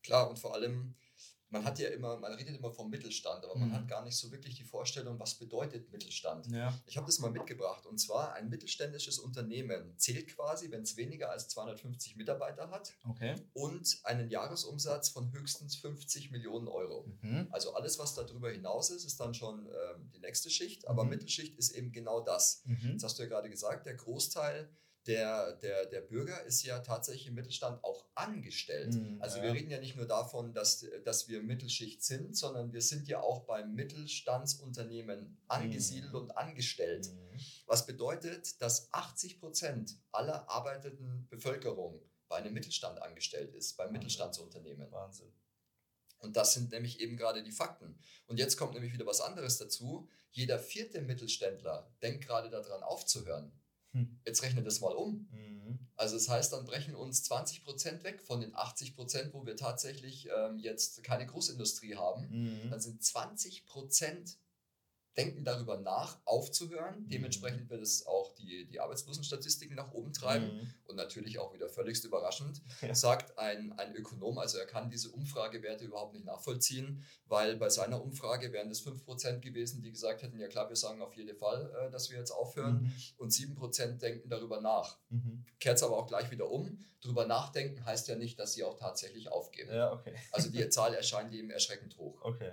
[0.02, 0.94] Klar, und vor allem
[1.50, 3.74] man hat ja immer, man redet immer vom Mittelstand, aber man mhm.
[3.74, 6.46] hat gar nicht so wirklich die Vorstellung, was bedeutet Mittelstand.
[6.46, 6.78] Ja.
[6.86, 11.30] Ich habe das mal mitgebracht und zwar ein mittelständisches Unternehmen zählt quasi, wenn es weniger
[11.30, 13.34] als 250 Mitarbeiter hat okay.
[13.52, 17.06] und einen Jahresumsatz von höchstens 50 Millionen Euro.
[17.20, 17.48] Mhm.
[17.50, 21.10] Also alles, was darüber hinaus ist, ist dann schon ähm, die nächste Schicht, aber mhm.
[21.10, 22.62] Mittelschicht ist eben genau das.
[22.64, 22.94] Mhm.
[22.94, 24.70] Das hast du ja gerade gesagt, der Großteil
[25.06, 28.94] der, der, der Bürger ist ja tatsächlich im Mittelstand auch angestellt.
[28.94, 29.44] Mhm, also ja.
[29.44, 33.20] wir reden ja nicht nur davon, dass, dass wir Mittelschicht sind, sondern wir sind ja
[33.20, 36.18] auch beim Mittelstandsunternehmen angesiedelt mhm.
[36.18, 37.10] und angestellt.
[37.10, 37.40] Mhm.
[37.66, 44.90] Was bedeutet, dass 80 Prozent aller arbeitenden Bevölkerung bei einem Mittelstand angestellt ist, beim Mittelstandsunternehmen.
[44.92, 45.32] Wahnsinn.
[46.20, 47.98] Und das sind nämlich eben gerade die Fakten.
[48.26, 50.08] Und jetzt kommt nämlich wieder was anderes dazu.
[50.30, 53.52] Jeder vierte Mittelständler denkt gerade daran aufzuhören.
[53.92, 54.20] Hm.
[54.24, 55.28] Jetzt rechne das mal um.
[55.32, 55.78] Mhm.
[55.96, 59.56] Also das heißt, dann brechen uns 20 Prozent weg von den 80 Prozent, wo wir
[59.56, 62.28] tatsächlich ähm, jetzt keine Großindustrie haben.
[62.30, 62.70] Mhm.
[62.70, 64.38] Dann sind 20 Prozent
[65.16, 67.02] denken darüber nach, aufzuhören.
[67.02, 67.08] Mhm.
[67.08, 70.46] Dementsprechend wird es auch die, die Arbeitslosenstatistiken nach oben treiben.
[70.46, 70.74] Mhm.
[70.84, 72.94] Und natürlich auch wieder völligst überraschend, ja.
[72.94, 78.02] sagt ein, ein Ökonom, also er kann diese Umfragewerte überhaupt nicht nachvollziehen, weil bei seiner
[78.02, 81.70] Umfrage wären es 5% gewesen, die gesagt hätten, ja klar, wir sagen auf jeden Fall,
[81.80, 82.82] äh, dass wir jetzt aufhören.
[82.82, 82.92] Mhm.
[83.18, 84.98] Und 7% denken darüber nach.
[85.08, 85.44] Mhm.
[85.58, 86.78] Kehrt es aber auch gleich wieder um.
[87.02, 89.72] Darüber nachdenken heißt ja nicht, dass sie auch tatsächlich aufgeben.
[89.72, 90.14] Ja, okay.
[90.32, 92.20] Also die Zahl erscheint ihm erschreckend hoch.
[92.22, 92.52] Okay.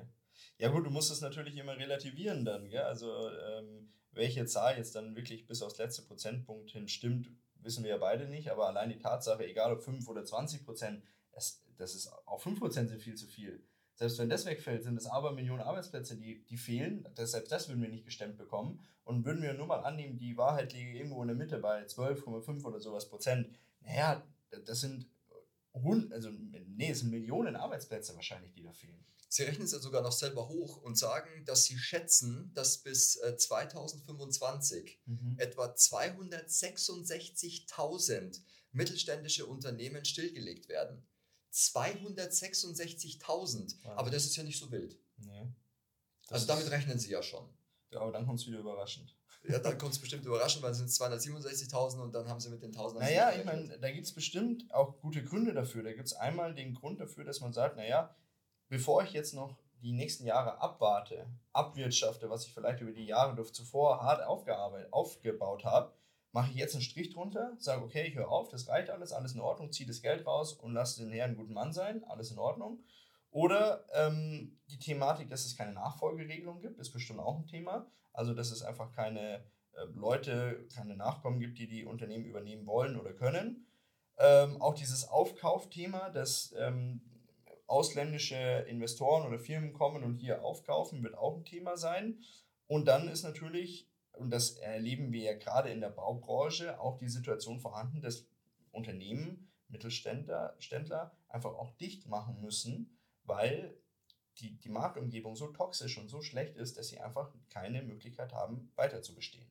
[0.57, 2.81] Ja gut, du musst es natürlich immer relativieren dann, gell?
[2.81, 7.29] Also ähm, welche Zahl jetzt dann wirklich bis aufs letzte Prozentpunkt hin stimmt,
[7.61, 11.03] wissen wir ja beide nicht, aber allein die Tatsache, egal ob 5 oder 20 Prozent,
[11.31, 13.63] das, das ist auch 5 Prozent sind viel zu viel.
[13.97, 17.07] Selbst wenn das wegfällt, sind es aber Millionen Arbeitsplätze, die, die fehlen.
[17.15, 18.79] Das, selbst das würden wir nicht gestemmt bekommen.
[19.03, 22.63] Und würden wir nur mal annehmen, die Wahrheit liege irgendwo in der Mitte bei 12,5
[22.63, 23.49] oder sowas Prozent.
[23.81, 24.23] Naja,
[24.65, 25.07] das sind,
[26.11, 29.05] also, nee, es sind Millionen Arbeitsplätze wahrscheinlich, die da fehlen.
[29.29, 33.19] Sie rechnen es ja sogar noch selber hoch und sagen, dass Sie schätzen, dass bis
[33.37, 35.35] 2025 äh, mhm.
[35.37, 38.39] etwa 266.000
[38.71, 41.05] mittelständische Unternehmen stillgelegt werden.
[41.53, 43.83] 266.000.
[43.83, 44.97] Aber das ist ja nicht so wild.
[45.17, 45.51] Nee.
[46.29, 47.49] Also damit rechnen Sie ja schon.
[47.91, 49.16] Ja, aber dann kommt es wieder überraschend.
[49.47, 52.61] Ja, dann kommt es bestimmt überraschend, weil es sind 267.000 und dann haben sie mit
[52.61, 53.01] den 1000.
[53.01, 55.83] Naja, ich meine, da gibt es bestimmt auch gute Gründe dafür.
[55.83, 58.13] Da gibt es einmal den Grund dafür, dass man sagt, naja,
[58.67, 63.41] bevor ich jetzt noch die nächsten Jahre abwarte, abwirtschafte, was ich vielleicht über die Jahre
[63.51, 65.93] zuvor hart aufgearbeitet, aufgebaut habe,
[66.31, 69.33] mache ich jetzt einen Strich drunter, sage, okay, ich höre auf, das reicht alles, alles
[69.33, 72.31] in Ordnung, ziehe das Geld raus und lasse den Herrn einen guten Mann sein, alles
[72.31, 72.83] in Ordnung.
[73.31, 77.85] Oder ähm, die Thematik, dass es keine Nachfolgeregelung gibt, ist bestimmt auch ein Thema.
[78.17, 82.99] Also, dass es einfach keine äh, Leute, keine Nachkommen gibt, die die Unternehmen übernehmen wollen
[82.99, 83.67] oder können.
[84.17, 87.01] Ähm, auch dieses Aufkaufthema, dass ähm,
[87.67, 92.17] ausländische Investoren oder Firmen kommen und hier aufkaufen, wird auch ein Thema sein.
[92.65, 97.09] Und dann ist natürlich, und das erleben wir ja gerade in der Baubranche, auch die
[97.09, 98.25] Situation vorhanden, dass
[98.71, 103.77] Unternehmen, Mittelständler Ständler einfach auch dicht machen müssen, weil
[104.39, 108.71] die, die Marktumgebung so toxisch und so schlecht ist, dass sie einfach keine Möglichkeit haben,
[108.75, 109.49] weiter zu bestehen.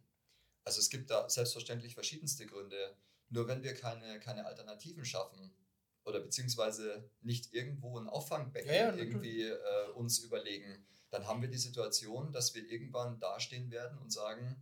[0.64, 2.96] Also es gibt da selbstverständlich verschiedenste Gründe.
[3.29, 5.53] Nur wenn wir keine, keine Alternativen schaffen,
[6.07, 11.49] oder beziehungsweise nicht irgendwo ein Auffangbecken ja, ja, irgendwie äh, uns überlegen, dann haben wir
[11.49, 14.57] die Situation, dass wir irgendwann dastehen werden und sagen,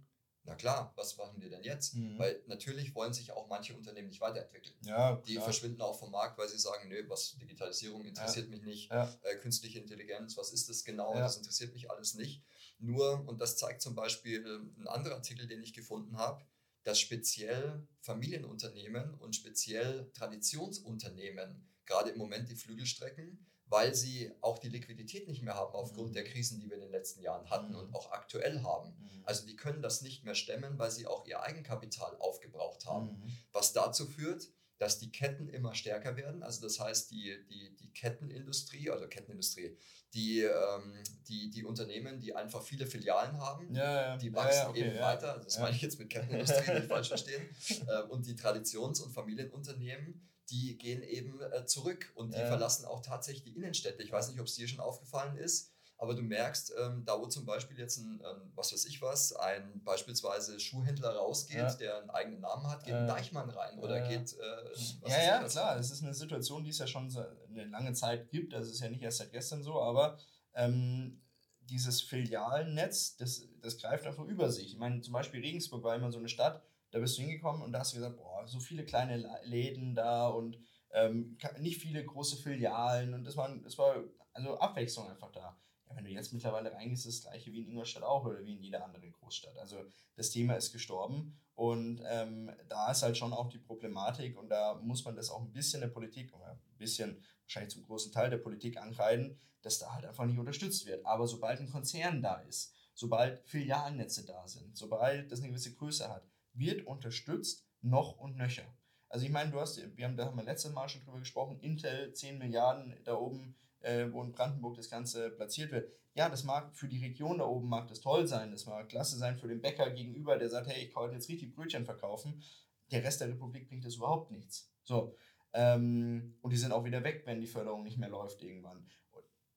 [0.46, 1.94] na klar, was machen wir denn jetzt?
[1.94, 2.18] Mhm.
[2.18, 4.74] Weil natürlich wollen sich auch manche Unternehmen nicht weiterentwickeln.
[4.82, 8.50] Ja, die verschwinden auch vom Markt, weil sie sagen, nö, was Digitalisierung interessiert ja.
[8.50, 9.10] mich nicht, ja.
[9.22, 11.14] äh, künstliche Intelligenz, was ist das genau?
[11.14, 12.42] Das interessiert mich alles nicht.
[12.78, 14.44] Nur, und das zeigt zum Beispiel
[14.78, 16.44] ein anderer Artikel, den ich gefunden habe,
[16.82, 24.58] dass speziell Familienunternehmen und speziell Traditionsunternehmen gerade im Moment die Flügel strecken, weil sie auch
[24.58, 26.14] die Liquidität nicht mehr haben aufgrund mhm.
[26.14, 27.78] der Krisen, die wir in den letzten Jahren hatten mhm.
[27.78, 28.90] und auch aktuell haben.
[28.90, 29.22] Mhm.
[29.24, 33.06] Also die können das nicht mehr stemmen, weil sie auch ihr Eigenkapital aufgebraucht haben.
[33.06, 33.32] Mhm.
[33.52, 34.48] Was dazu führt,
[34.78, 36.42] dass die Ketten immer stärker werden.
[36.42, 39.76] Also das heißt, die, die, die Kettenindustrie, also Kettenindustrie,
[40.12, 44.16] die, ähm, die, die Unternehmen, die einfach viele Filialen haben, ja, ja.
[44.16, 45.32] die wachsen ja, okay, eben weiter.
[45.32, 47.48] Also das meine ich jetzt mit Kettenindustrie, nicht falsch verstehen.
[47.86, 53.00] Äh, und die Traditions- und Familienunternehmen, die gehen eben äh, zurück und die verlassen auch
[53.00, 54.02] tatsächlich die Innenstädte.
[54.02, 55.70] Ich weiß nicht, ob es dir schon aufgefallen ist.
[55.96, 59.32] Aber du merkst, ähm, da wo zum Beispiel jetzt ein, ein, was weiß ich was,
[59.32, 61.74] ein beispielsweise Schuhhändler rausgeht, ja.
[61.74, 64.08] der einen eigenen Namen hat, geht ein Deichmann rein oder ja.
[64.08, 64.34] geht.
[64.34, 65.78] Äh, ja, ja, klar.
[65.78, 67.14] Es ist eine Situation, die es ja schon
[67.48, 68.52] eine lange Zeit gibt.
[68.52, 70.18] Das ist ja nicht erst seit gestern so, aber
[70.54, 71.22] ähm,
[71.60, 74.72] dieses Filialnetz, das, das greift einfach über sich.
[74.72, 77.72] Ich meine, zum Beispiel Regensburg war immer so eine Stadt, da bist du hingekommen und
[77.72, 80.58] da hast du gesagt, boah, so viele kleine Läden da und
[80.92, 84.02] ähm, nicht viele große Filialen und es war, es war
[84.32, 85.56] also Abwechslung einfach da.
[85.88, 88.54] Ja, wenn du jetzt mittlerweile reingehst, ist das gleiche wie in Ingolstadt auch oder wie
[88.54, 89.56] in jeder anderen Großstadt.
[89.58, 89.84] Also
[90.16, 94.74] das Thema ist gestorben und ähm, da ist halt schon auch die Problematik und da
[94.82, 98.30] muss man das auch ein bisschen der Politik oder ein bisschen wahrscheinlich zum großen Teil
[98.30, 101.04] der Politik ankreiden, dass da halt einfach nicht unterstützt wird.
[101.04, 106.08] Aber sobald ein Konzern da ist, sobald Filialnetze da sind, sobald das eine gewisse Größe
[106.08, 108.64] hat, wird unterstützt noch und nöcher.
[109.08, 111.60] Also ich meine, du hast, wir haben da haben wir letztes Mal schon drüber gesprochen,
[111.60, 115.92] Intel 10 Milliarden da oben, äh, wo in Brandenburg das Ganze platziert wird.
[116.14, 119.16] Ja, das mag für die Region da oben mag das toll sein, das mag klasse
[119.16, 122.42] sein für den Bäcker gegenüber, der sagt, hey, ich kann jetzt richtig Brötchen verkaufen.
[122.90, 124.70] Der Rest der Republik bringt das überhaupt nichts.
[124.82, 125.16] So.
[125.52, 128.86] Ähm, und die sind auch wieder weg, wenn die Förderung nicht mehr läuft irgendwann.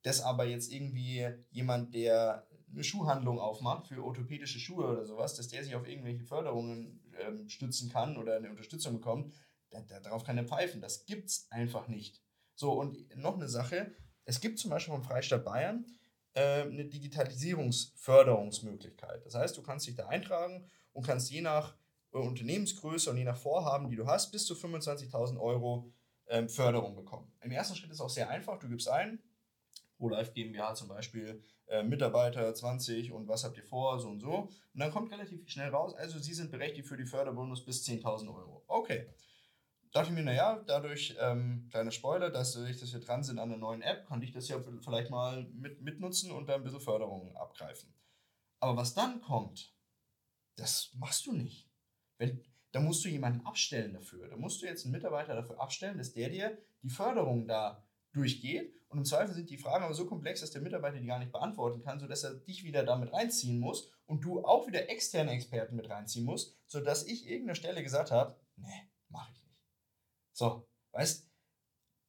[0.03, 5.47] Das aber jetzt irgendwie jemand, der eine Schuhhandlung aufmacht für orthopädische Schuhe oder sowas, dass
[5.47, 9.35] der sich auf irgendwelche Förderungen ähm, stützen kann oder eine Unterstützung bekommt,
[9.69, 10.81] da, da, darauf kann er pfeifen.
[10.81, 12.23] Das gibt es einfach nicht.
[12.55, 13.93] So, und noch eine Sache,
[14.25, 15.85] es gibt zum Beispiel vom Freistaat Bayern
[16.33, 19.25] äh, eine Digitalisierungsförderungsmöglichkeit.
[19.25, 21.75] Das heißt, du kannst dich da eintragen und kannst je nach
[22.13, 25.91] äh, Unternehmensgröße und je nach Vorhaben, die du hast, bis zu 25.000 Euro
[26.27, 27.31] ähm, Förderung bekommen.
[27.41, 28.59] Im ersten Schritt ist es auch sehr einfach.
[28.59, 29.19] Du gibst ein,
[29.97, 34.33] ProLife GmbH zum Beispiel, äh, Mitarbeiter 20 und was habt ihr vor, so und so.
[34.33, 38.33] Und dann kommt relativ schnell raus, also Sie sind berechtigt für die Förderbonus bis 10.000
[38.33, 38.63] Euro.
[38.67, 39.07] Okay.
[39.91, 43.57] Dachte ich mir, naja, dadurch, ähm, kleiner Spoiler, dass, dass wir dran sind an einer
[43.57, 47.35] neuen App, kann ich das ja vielleicht mal mit, mitnutzen und da ein bisschen Förderung
[47.37, 47.93] abgreifen.
[48.59, 49.73] Aber was dann kommt,
[50.55, 51.69] das machst du nicht.
[52.17, 54.27] Wenn, da musst du jemanden abstellen dafür.
[54.27, 58.76] Da musst du jetzt einen Mitarbeiter dafür abstellen, dass der dir die Förderung da durchgeht.
[58.89, 61.31] Und im Zweifel sind die Fragen aber so komplex, dass der Mitarbeiter die gar nicht
[61.31, 65.75] beantworten kann, sodass er dich wieder damit reinziehen muss und du auch wieder externe Experten
[65.75, 69.59] mit reinziehen musst, sodass ich irgendeiner Stelle gesagt habe, nee, mache ich nicht.
[70.31, 71.27] So, weißt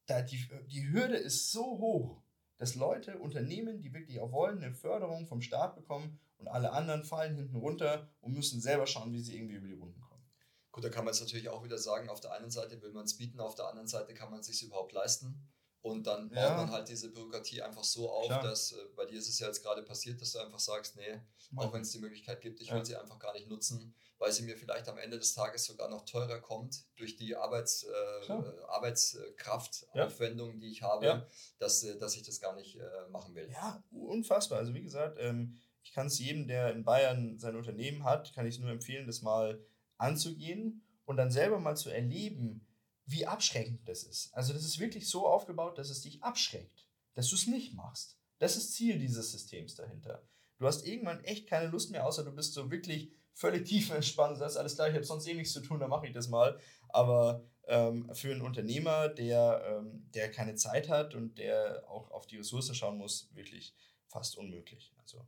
[0.09, 2.23] da die, die Hürde ist so hoch,
[2.57, 7.03] dass Leute, Unternehmen, die wirklich auch wollen, eine Förderung vom Staat bekommen und alle anderen
[7.03, 10.23] fallen hinten runter und müssen selber schauen, wie sie irgendwie über die Runden kommen.
[10.71, 13.05] Gut, da kann man jetzt natürlich auch wieder sagen, auf der einen Seite will man
[13.05, 15.47] es bieten, auf der anderen Seite kann man es sich überhaupt leisten.
[15.81, 16.57] Und dann baut ja.
[16.57, 18.43] man halt diese Bürokratie einfach so auf, Klar.
[18.43, 21.21] dass äh, bei dir ist es ja jetzt gerade passiert, dass du einfach sagst, nee,
[21.55, 22.75] auch wenn es die Möglichkeit gibt, ich ja.
[22.75, 25.89] will sie einfach gar nicht nutzen, weil sie mir vielleicht am Ende des Tages sogar
[25.89, 28.31] noch teurer kommt durch die Arbeits, äh,
[28.67, 30.59] Arbeitskraftaufwendung, ja.
[30.59, 31.27] die ich habe,
[31.59, 33.49] dass, äh, dass ich das gar nicht äh, machen will.
[33.49, 34.59] Ja, unfassbar.
[34.59, 38.45] Also wie gesagt, ähm, ich kann es jedem, der in Bayern sein Unternehmen hat, kann
[38.45, 39.63] ich es nur empfehlen, das mal
[39.97, 42.67] anzugehen und dann selber mal zu erleben,
[43.09, 44.33] wie abschreckend das ist.
[44.33, 48.17] Also das ist wirklich so aufgebaut, dass es dich abschreckt, dass du es nicht machst.
[48.37, 50.23] Das ist Ziel dieses Systems dahinter.
[50.57, 54.33] Du hast irgendwann echt keine Lust mehr, außer du bist so wirklich völlig tief entspannt
[54.33, 56.27] und sagst, alles klar, ich habe sonst eh nichts zu tun, dann mache ich das
[56.27, 56.59] mal.
[56.89, 62.27] Aber ähm, für einen Unternehmer, der, ähm, der keine Zeit hat und der auch auf
[62.27, 63.73] die Ressourcen schauen muss, wirklich
[64.07, 64.93] fast unmöglich.
[64.97, 65.25] Also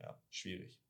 [0.00, 0.80] ja, schwierig.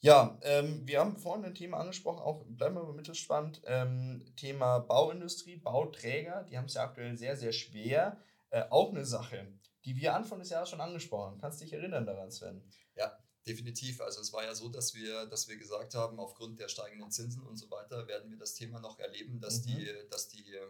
[0.00, 4.78] Ja, ähm, wir haben vorhin ein Thema angesprochen, auch bleiben wir beim Mittelstand, ähm, Thema
[4.78, 8.22] Bauindustrie, Bauträger, die haben es ja aktuell sehr, sehr schwer.
[8.50, 9.52] Äh, auch eine Sache,
[9.84, 11.40] die wir Anfang des Jahres schon angesprochen haben.
[11.40, 12.62] Kannst du dich erinnern daran, Sven?
[12.94, 14.00] Ja, definitiv.
[14.00, 17.44] Also es war ja so, dass wir, dass wir gesagt haben, aufgrund der steigenden Zinsen
[17.44, 19.66] und so weiter werden wir das Thema noch erleben, dass, mhm.
[19.66, 20.60] die, dass, die, äh,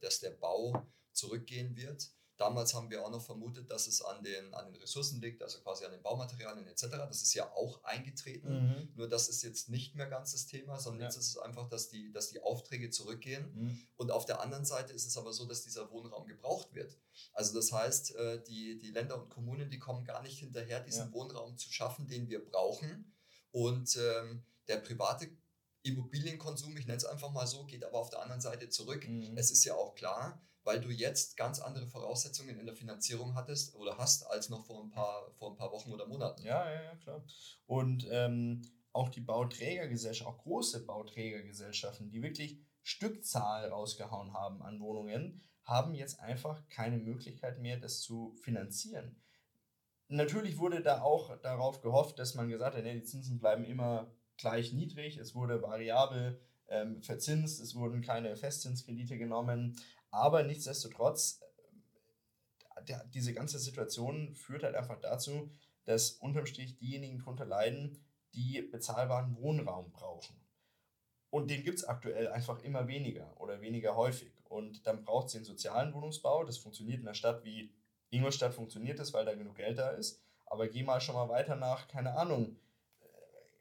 [0.00, 2.10] dass der Bau zurückgehen wird.
[2.38, 5.58] Damals haben wir auch noch vermutet, dass es an den, an den Ressourcen liegt, also
[5.58, 6.84] quasi an den Baumaterialien etc.
[6.90, 8.48] Das ist ja auch eingetreten.
[8.48, 8.88] Mhm.
[8.94, 11.06] Nur das ist jetzt nicht mehr ganz das Thema, sondern ja.
[11.08, 13.50] jetzt ist es einfach, dass die, dass die Aufträge zurückgehen.
[13.54, 13.80] Mhm.
[13.96, 16.96] Und auf der anderen Seite ist es aber so, dass dieser Wohnraum gebraucht wird.
[17.32, 21.08] Also das heißt, äh, die, die Länder und Kommunen, die kommen gar nicht hinterher, diesen
[21.08, 21.12] ja.
[21.12, 23.12] Wohnraum zu schaffen, den wir brauchen.
[23.50, 25.28] Und ähm, der private
[25.82, 29.08] Immobilienkonsum, ich nenne es einfach mal so, geht aber auf der anderen Seite zurück.
[29.08, 29.36] Mhm.
[29.36, 33.74] Es ist ja auch klar, weil du jetzt ganz andere Voraussetzungen in der Finanzierung hattest
[33.74, 36.44] oder hast als noch vor ein paar, vor ein paar Wochen oder Monaten.
[36.44, 37.24] Ja, ja, ja, klar.
[37.66, 38.60] Und ähm,
[38.92, 46.20] auch die Bauträgergesellschaften, auch große Bauträgergesellschaften, die wirklich Stückzahl rausgehauen haben an Wohnungen, haben jetzt
[46.20, 49.22] einfach keine Möglichkeit mehr, das zu finanzieren.
[50.08, 54.12] Natürlich wurde da auch darauf gehofft, dass man gesagt hat, nee, die Zinsen bleiben immer
[54.36, 59.76] gleich niedrig, es wurde variabel ähm, verzinst, es wurden keine Festzinskredite genommen,
[60.10, 61.40] aber nichtsdestotrotz,
[62.76, 65.50] äh, der, diese ganze Situation führt halt einfach dazu,
[65.84, 70.36] dass unterm Strich diejenigen darunter leiden, die bezahlbaren Wohnraum brauchen.
[71.30, 74.32] Und den gibt es aktuell einfach immer weniger oder weniger häufig.
[74.44, 76.44] Und dann braucht es den sozialen Wohnungsbau.
[76.44, 77.74] Das funktioniert in einer Stadt wie
[78.10, 80.22] Ingolstadt, funktioniert das, weil da genug Geld da ist.
[80.46, 82.56] Aber geh mal schon mal weiter nach, keine Ahnung,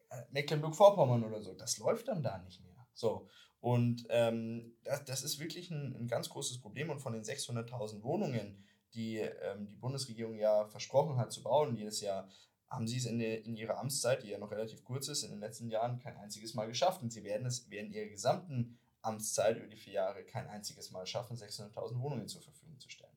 [0.09, 1.53] äh, Mecklenburg-Vorpommern oder so.
[1.53, 2.87] Das läuft dann da nicht mehr.
[2.93, 3.27] So.
[3.67, 6.89] Und ähm, das, das ist wirklich ein, ein ganz großes Problem.
[6.89, 11.99] Und von den 600.000 Wohnungen, die ähm, die Bundesregierung ja versprochen hat zu bauen jedes
[11.99, 12.29] Jahr,
[12.69, 15.31] haben sie es in, der, in ihrer Amtszeit, die ja noch relativ kurz ist, in
[15.31, 17.01] den letzten Jahren kein einziges Mal geschafft.
[17.01, 21.05] Und sie werden es während ihrer gesamten Amtszeit über die vier Jahre kein einziges Mal
[21.05, 23.11] schaffen, 600.000 Wohnungen zur Verfügung zu stellen.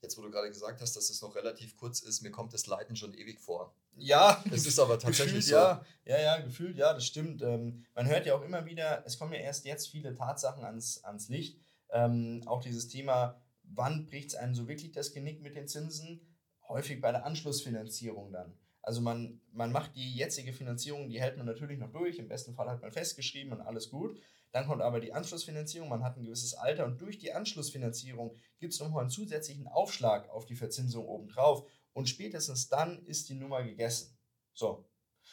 [0.00, 2.66] Jetzt, wo du gerade gesagt hast, dass es noch relativ kurz ist, mir kommt das
[2.66, 3.74] Leiten schon ewig vor.
[4.00, 5.54] Ja, es ist aber tatsächlich gefühlt, so.
[5.54, 7.42] Ja, ja, ja, gefühlt, ja, das stimmt.
[7.42, 11.04] Ähm, man hört ja auch immer wieder, es kommen ja erst jetzt viele Tatsachen ans,
[11.04, 11.58] ans Licht.
[11.90, 16.20] Ähm, auch dieses Thema, wann bricht es einem so wirklich das Genick mit den Zinsen?
[16.68, 18.56] Häufig bei der Anschlussfinanzierung dann.
[18.82, 22.18] Also man, man macht die jetzige Finanzierung, die hält man natürlich noch durch.
[22.18, 24.18] Im besten Fall hat man festgeschrieben und alles gut.
[24.52, 28.72] Dann kommt aber die Anschlussfinanzierung, man hat ein gewisses Alter und durch die Anschlussfinanzierung gibt
[28.72, 33.62] es nochmal einen zusätzlichen Aufschlag auf die Verzinsung obendrauf und spätestens dann ist die Nummer
[33.62, 34.18] gegessen.
[34.52, 34.88] So.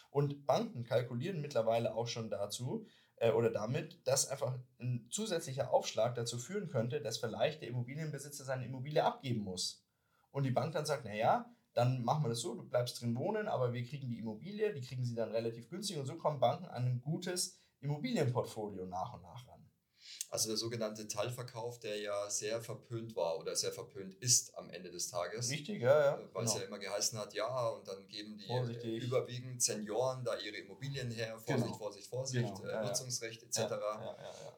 [0.09, 2.85] Und Banken kalkulieren mittlerweile auch schon dazu
[3.17, 8.45] äh, oder damit, dass einfach ein zusätzlicher Aufschlag dazu führen könnte, dass vielleicht der Immobilienbesitzer
[8.45, 9.85] seine Immobilie abgeben muss.
[10.31, 13.47] Und die Bank dann sagt, naja, dann machen wir das so, du bleibst drin wohnen,
[13.47, 16.65] aber wir kriegen die Immobilie, die kriegen sie dann relativ günstig und so kommen Banken
[16.65, 19.56] an ein gutes Immobilienportfolio nach und nach ran.
[20.29, 24.91] Also der sogenannte Teilverkauf, der ja sehr verpönt war oder sehr verpönt ist am Ende
[24.91, 25.49] des Tages.
[25.49, 26.17] Richtig, ja, ja.
[26.17, 26.41] Weil genau.
[26.41, 29.03] es ja immer geheißen hat, ja, und dann geben die Vorsichtig.
[29.03, 31.77] überwiegend Senioren da ihre Immobilien her, Vorsicht, genau.
[31.77, 32.67] Vorsicht, Vorsicht, genau.
[32.67, 33.57] äh, Nutzungsrecht etc.
[33.57, 34.57] Ja, ja, ja,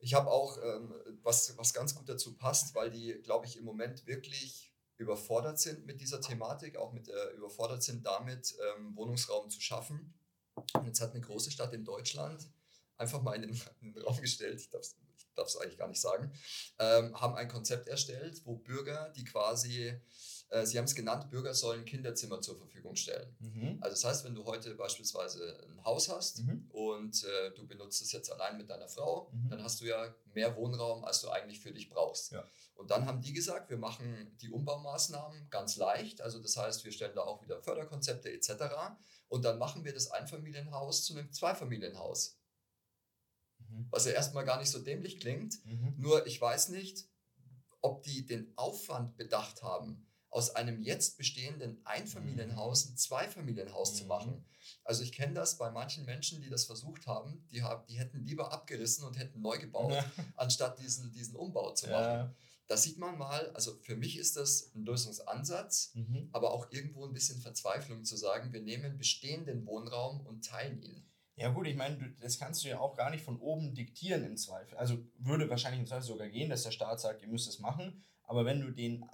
[0.00, 3.64] ich habe auch, ähm, was, was ganz gut dazu passt, weil die, glaube ich, im
[3.64, 9.48] Moment wirklich überfordert sind mit dieser Thematik, auch mit äh, überfordert sind damit, ähm, Wohnungsraum
[9.48, 10.14] zu schaffen.
[10.74, 12.48] Und jetzt hat eine große Stadt in Deutschland
[12.98, 16.32] einfach mal in den, in den Raum gestellt, ich darf es eigentlich gar nicht sagen,
[16.78, 19.94] ähm, haben ein Konzept erstellt, wo Bürger, die quasi,
[20.50, 23.36] äh, sie haben es genannt, Bürger sollen Kinderzimmer zur Verfügung stellen.
[23.38, 23.78] Mhm.
[23.80, 26.66] Also das heißt, wenn du heute beispielsweise ein Haus hast mhm.
[26.70, 29.50] und äh, du benutzt es jetzt allein mit deiner Frau, mhm.
[29.50, 32.32] dann hast du ja mehr Wohnraum, als du eigentlich für dich brauchst.
[32.32, 32.44] Ja.
[32.74, 36.20] Und dann haben die gesagt, wir machen die Umbaumaßnahmen ganz leicht.
[36.20, 38.50] Also das heißt, wir stellen da auch wieder Förderkonzepte etc.
[39.28, 42.38] Und dann machen wir das Einfamilienhaus zu einem Zweifamilienhaus.
[43.68, 43.86] Mhm.
[43.90, 45.64] Was ja erstmal gar nicht so dämlich klingt.
[45.64, 45.94] Mhm.
[45.96, 47.06] Nur ich weiß nicht,
[47.80, 53.96] ob die den Aufwand bedacht haben, aus einem jetzt bestehenden Einfamilienhaus ein Zweifamilienhaus mhm.
[53.96, 54.44] zu machen.
[54.84, 58.24] Also ich kenne das bei manchen Menschen, die das versucht haben, die, haben, die hätten
[58.24, 60.04] lieber abgerissen und hätten neu gebaut, ja.
[60.36, 62.04] anstatt diesen, diesen Umbau zu machen.
[62.04, 62.34] Ja.
[62.66, 66.28] Da sieht man mal, also für mich ist das ein Lösungsansatz, mhm.
[66.32, 71.07] aber auch irgendwo ein bisschen Verzweiflung zu sagen, wir nehmen bestehenden Wohnraum und teilen ihn.
[71.38, 74.36] Ja gut, ich meine, das kannst du ja auch gar nicht von oben diktieren im
[74.36, 74.76] Zweifel.
[74.76, 78.04] Also würde wahrscheinlich im Zweifel sogar gehen, dass der Staat sagt, ihr müsst es machen.
[78.24, 79.04] Aber wenn du den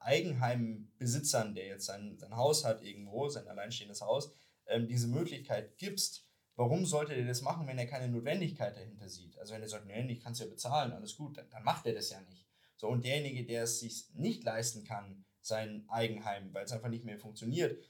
[0.00, 4.30] Eigenheimbesitzern, der jetzt sein, sein Haus hat irgendwo, sein alleinstehendes Haus,
[4.66, 9.38] ähm, diese Möglichkeit gibst, warum sollte der das machen, wenn er keine Notwendigkeit dahinter sieht?
[9.38, 11.86] Also wenn er sagt, nee, ich kann es ja bezahlen, alles gut, dann, dann macht
[11.86, 12.46] er das ja nicht.
[12.76, 17.04] So, und derjenige, der es sich nicht leisten kann, sein Eigenheim, weil es einfach nicht
[17.04, 17.82] mehr funktioniert,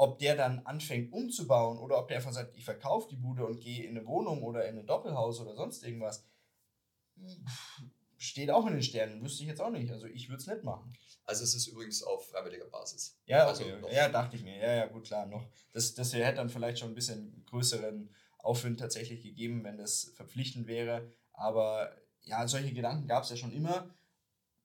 [0.00, 3.60] ob der dann anfängt umzubauen oder ob der einfach sagt, ich verkaufe die Bude und
[3.60, 6.26] gehe in eine Wohnung oder in ein Doppelhaus oder sonst irgendwas,
[8.16, 9.22] steht auch in den Sternen.
[9.22, 9.92] Wüsste ich jetzt auch nicht.
[9.92, 10.90] Also ich würde es nicht machen.
[11.26, 13.20] Also es ist übrigens auf freiwilliger Basis.
[13.26, 13.72] Ja, okay.
[13.72, 14.56] Also ja, dachte ich mir.
[14.56, 15.26] Ja, ja, gut, klar.
[15.26, 15.46] Noch.
[15.74, 18.08] Das, das hätte dann vielleicht schon ein bisschen größeren
[18.38, 21.12] Aufwind tatsächlich gegeben, wenn das verpflichtend wäre.
[21.34, 23.94] Aber ja, solche Gedanken gab es ja schon immer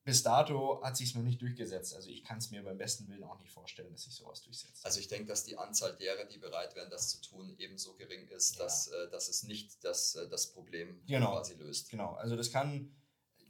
[0.06, 1.96] bis dato hat sich es noch nicht durchgesetzt.
[1.96, 4.86] Also ich kann es mir beim besten Willen auch nicht vorstellen, dass sich sowas durchsetzt.
[4.86, 8.28] Also ich denke, dass die Anzahl derer, die bereit wären, das zu tun, ebenso gering
[8.28, 8.63] ist, ja.
[8.63, 11.32] dass, äh, dass es nicht das, äh, das Problem genau.
[11.32, 11.89] quasi löst.
[11.89, 12.96] Genau, also das kann,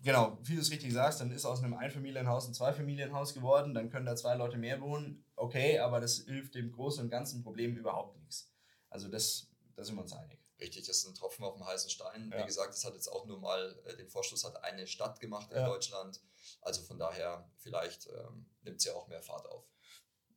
[0.02, 3.89] genau, wie du es richtig sagst, dann ist aus einem Einfamilienhaus ein Zweifamilienhaus geworden, dann
[3.89, 7.76] können da zwei Leute mehr wohnen, okay, aber das hilft dem großen und ganzen Problem
[7.76, 8.50] überhaupt nichts.
[8.89, 10.44] Also das, da sind wir uns einig.
[10.60, 12.32] Richtig, das ist ein Tropfen auf dem heißen Stein.
[12.32, 12.41] Ja.
[12.41, 15.52] Wie gesagt, das hat jetzt auch nur mal, äh, den Vorstoß hat eine Stadt gemacht
[15.52, 15.65] in ja.
[15.65, 16.22] Deutschland.
[16.62, 19.65] Also von daher, vielleicht ähm, nimmt es ja auch mehr Fahrt auf.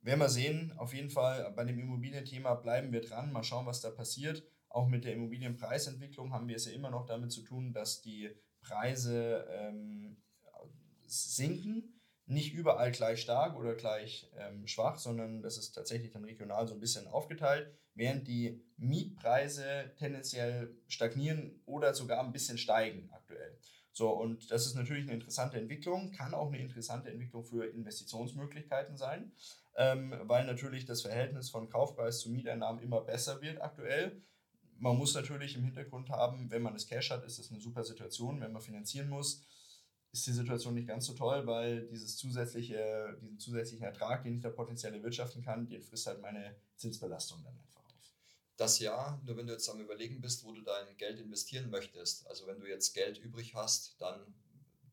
[0.00, 0.72] Werden wir sehen.
[0.78, 3.32] Auf jeden Fall bei dem Immobilienthema bleiben wir dran.
[3.32, 4.42] Mal schauen, was da passiert.
[4.68, 8.30] Auch mit der Immobilienpreisentwicklung haben wir es ja immer noch damit zu tun, dass die
[8.60, 10.22] Preise ähm,
[11.06, 11.97] sinken.
[12.30, 16.74] Nicht überall gleich stark oder gleich ähm, schwach, sondern das ist tatsächlich dann regional so
[16.74, 23.58] ein bisschen aufgeteilt, während die Mietpreise tendenziell stagnieren oder sogar ein bisschen steigen aktuell.
[23.92, 28.98] So, und das ist natürlich eine interessante Entwicklung, kann auch eine interessante Entwicklung für Investitionsmöglichkeiten
[28.98, 29.32] sein,
[29.76, 34.20] ähm, weil natürlich das Verhältnis von Kaufpreis zu Mieteinnahmen immer besser wird aktuell.
[34.76, 37.84] Man muss natürlich im Hintergrund haben, wenn man das Cash hat, ist das eine super
[37.84, 38.40] Situation.
[38.42, 39.46] Wenn man finanzieren muss,
[40.18, 44.42] ist die Situation nicht ganz so toll, weil dieses zusätzliche, diesen zusätzlichen Ertrag, den ich
[44.42, 47.82] da potenziell erwirtschaften kann, den frisst halt meine Zinsbelastung dann einfach.
[48.56, 52.26] Das ja, nur wenn du jetzt am Überlegen bist, wo du dein Geld investieren möchtest.
[52.26, 54.34] Also wenn du jetzt Geld übrig hast, dann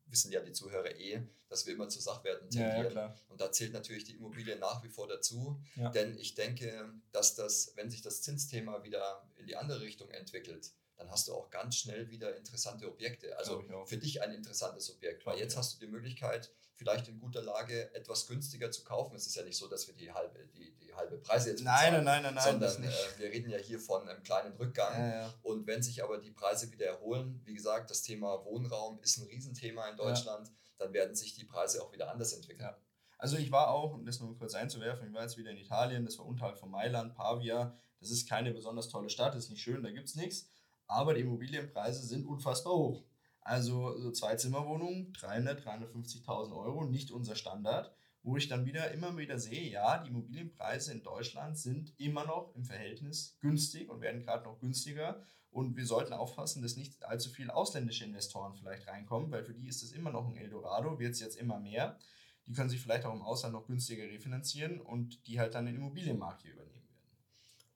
[0.06, 2.94] wissen ja die Zuhörer eh, dass wir immer zu Sachwerten tendieren.
[2.94, 5.60] Ja, ja, und da zählt natürlich die Immobilie nach wie vor dazu.
[5.74, 5.90] Ja.
[5.90, 10.72] Denn ich denke, dass das, wenn sich das Zinsthema wieder in die andere Richtung entwickelt,
[10.96, 13.36] dann hast du auch ganz schnell wieder interessante Objekte.
[13.38, 15.26] Also für dich ein interessantes Objekt.
[15.26, 19.14] Weil jetzt hast du die Möglichkeit, vielleicht in guter Lage etwas günstiger zu kaufen.
[19.16, 22.04] Es ist ja nicht so, dass wir die halbe, die, die halbe Preise jetzt bezahlen.
[22.04, 22.44] Nein, nein, nein, nein.
[22.44, 24.98] Sondern äh, wir reden ja hier von einem kleinen Rückgang.
[24.98, 25.34] Ja, ja.
[25.42, 29.26] Und wenn sich aber die Preise wieder erholen, wie gesagt, das Thema Wohnraum ist ein
[29.26, 30.54] Riesenthema in Deutschland, ja.
[30.78, 32.74] dann werden sich die Preise auch wieder anders entwickeln.
[33.18, 36.04] Also ich war auch, um das nur kurz einzuwerfen, ich war jetzt wieder in Italien,
[36.04, 37.74] das war unterhalb von Mailand, Pavia.
[37.98, 40.50] Das ist keine besonders tolle Stadt, ist nicht schön, da gibt es nichts.
[40.86, 43.04] Aber die Immobilienpreise sind unfassbar hoch.
[43.40, 47.94] Also so Zwei-Zimmer-Wohnungen, 300, 350.000 Euro, nicht unser Standard.
[48.22, 52.52] Wo ich dann wieder immer wieder sehe, ja, die Immobilienpreise in Deutschland sind immer noch
[52.56, 55.22] im Verhältnis günstig und werden gerade noch günstiger.
[55.50, 59.68] Und wir sollten aufpassen, dass nicht allzu viele ausländische Investoren vielleicht reinkommen, weil für die
[59.68, 61.98] ist das immer noch ein Eldorado, wird es jetzt immer mehr.
[62.46, 65.76] Die können sich vielleicht auch im Ausland noch günstiger refinanzieren und die halt dann den
[65.76, 66.75] Immobilienmarkt hier übernehmen.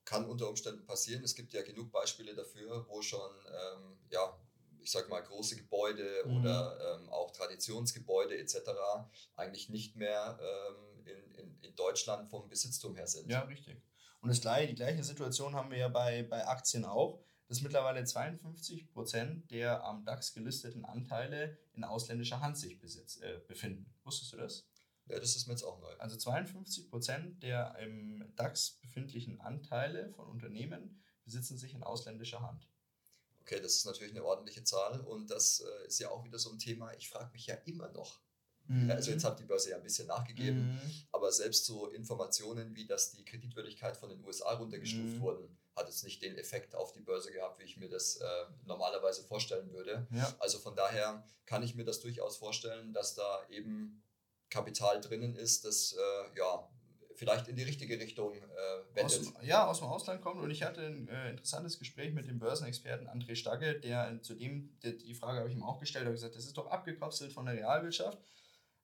[0.04, 1.22] Kann unter Umständen passieren.
[1.22, 4.36] Es gibt ja genug Beispiele dafür, wo schon ähm, ja,
[4.82, 6.38] ich sag mal, große Gebäude mhm.
[6.38, 8.56] oder ähm, auch Traditionsgebäude etc.
[9.36, 13.30] eigentlich nicht mehr ähm, in, in, in Deutschland vom Besitztum her sind.
[13.30, 13.82] Ja, richtig.
[14.20, 18.04] Und das gleiche, die gleiche Situation haben wir ja bei, bei Aktien auch, dass mittlerweile
[18.04, 23.92] 52 Prozent der am DAX gelisteten Anteile in ausländischer Hand sich besitz, äh, befinden.
[24.04, 24.69] Wusstest du das?
[25.10, 25.92] Ja, das ist mir jetzt auch neu.
[25.98, 32.68] Also 52 Prozent der im DAX befindlichen Anteile von Unternehmen besitzen sich in ausländischer Hand.
[33.40, 36.50] Okay, das ist natürlich eine ordentliche Zahl und das äh, ist ja auch wieder so
[36.50, 36.92] ein Thema.
[36.94, 38.20] Ich frage mich ja immer noch.
[38.70, 38.90] Mhm.
[38.90, 40.80] Also jetzt hat die Börse ja ein bisschen nachgegeben, mhm.
[41.10, 45.20] aber selbst so Informationen wie, dass die Kreditwürdigkeit von den USA runtergestuft mhm.
[45.20, 48.24] wurden, hat es nicht den Effekt auf die Börse gehabt, wie ich mir das äh,
[48.66, 50.06] normalerweise vorstellen würde.
[50.12, 50.36] Ja.
[50.38, 54.02] Also von daher kann ich mir das durchaus vorstellen, dass da eben
[54.50, 56.68] Kapital drinnen ist, das äh, ja
[57.20, 58.40] vielleicht in die richtige Richtung äh,
[58.94, 59.20] wendet.
[59.20, 60.40] Aus, ja, aus dem Ausland kommt.
[60.40, 64.78] Und ich hatte ein äh, interessantes Gespräch mit dem Börsenexperten André Stagge, der zu dem,
[64.82, 67.44] der, die Frage habe ich ihm auch gestellt, habe gesagt, das ist doch abgekapselt von
[67.44, 68.18] der Realwirtschaft.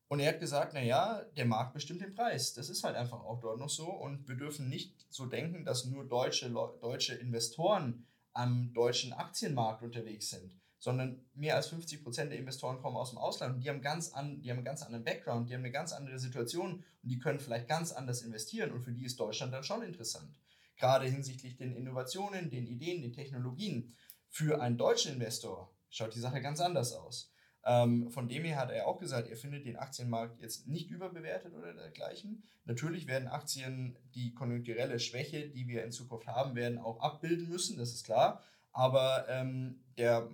[0.09, 2.53] Und er hat gesagt, naja, der Markt bestimmt den Preis.
[2.53, 3.87] Das ist halt einfach auch dort noch so.
[3.87, 10.29] Und wir dürfen nicht so denken, dass nur deutsche, deutsche Investoren am deutschen Aktienmarkt unterwegs
[10.29, 13.82] sind sondern mehr als 50 Prozent der Investoren kommen aus dem Ausland und die haben,
[13.82, 17.11] ganz an, die haben einen ganz anderen Background, die haben eine ganz andere Situation und
[17.11, 20.39] die können vielleicht ganz anders investieren und für die ist Deutschland dann schon interessant.
[20.76, 23.97] Gerade hinsichtlich den Innovationen, den Ideen, den Technologien.
[24.28, 27.32] Für einen deutschen Investor schaut die Sache ganz anders aus.
[27.64, 31.53] Ähm, von dem her hat er auch gesagt, er findet den Aktienmarkt jetzt nicht überbewertet
[31.53, 32.45] oder dergleichen.
[32.64, 37.76] Natürlich werden Aktien die konjunkturelle Schwäche, die wir in Zukunft haben werden, auch abbilden müssen,
[37.76, 38.41] das ist klar.
[38.70, 40.28] Aber ähm, der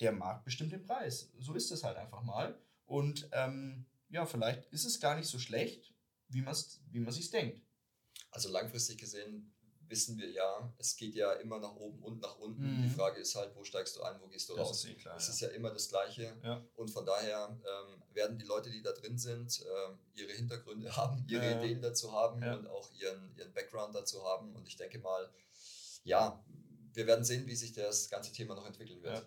[0.00, 1.30] der Markt bestimmt den Preis.
[1.38, 2.58] So ist es halt einfach mal.
[2.86, 5.94] Und ähm, ja, vielleicht ist es gar nicht so schlecht,
[6.28, 6.56] wie man
[6.90, 7.62] wie man sich denkt.
[8.30, 9.54] Also langfristig gesehen
[9.88, 12.78] wissen wir ja, es geht ja immer nach oben und nach unten.
[12.78, 12.82] Mhm.
[12.82, 14.84] Die Frage ist halt, wo steigst du ein, wo gehst du das raus?
[14.84, 15.32] Ist eh klar, das ja.
[15.32, 16.36] ist ja immer das Gleiche.
[16.42, 16.62] Ja.
[16.76, 21.24] Und von daher ähm, werden die Leute, die da drin sind, ähm, ihre Hintergründe haben,
[21.28, 24.54] ihre ja, Ideen dazu haben und auch ihren, ihren Background dazu haben.
[24.54, 25.30] Und ich denke mal,
[26.04, 26.44] ja,
[26.92, 29.26] wir werden sehen, wie sich das ganze Thema noch entwickeln wird.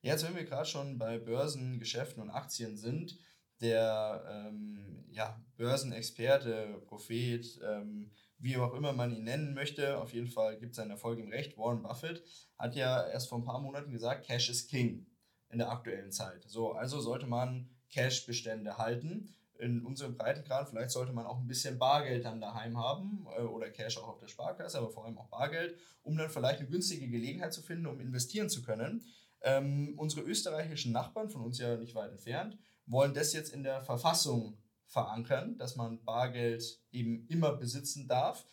[0.00, 3.18] Jetzt, wenn wir gerade schon bei Börsen, Geschäften und Aktien sind,
[3.60, 10.28] der ähm, ja, Börsenexperte, Prophet, ähm, wie auch immer man ihn nennen möchte, auf jeden
[10.28, 11.56] Fall gibt es einen Erfolg im Recht.
[11.56, 12.22] Warren Buffett
[12.58, 15.06] hat ja erst vor ein paar Monaten gesagt, Cash is King
[15.48, 16.44] in der aktuellen Zeit.
[16.46, 19.32] So, also sollte man Cash-Bestände halten.
[19.58, 23.70] In unserem Breitengrad, vielleicht sollte man auch ein bisschen Bargeld dann daheim haben äh, oder
[23.70, 27.08] Cash auch auf der Sparkasse, aber vor allem auch Bargeld, um dann vielleicht eine günstige
[27.08, 29.02] Gelegenheit zu finden, um investieren zu können.
[29.42, 33.82] Ähm, unsere österreichischen Nachbarn, von uns ja nicht weit entfernt, wollen das jetzt in der
[33.82, 38.44] Verfassung verankern, dass man Bargeld eben immer besitzen darf.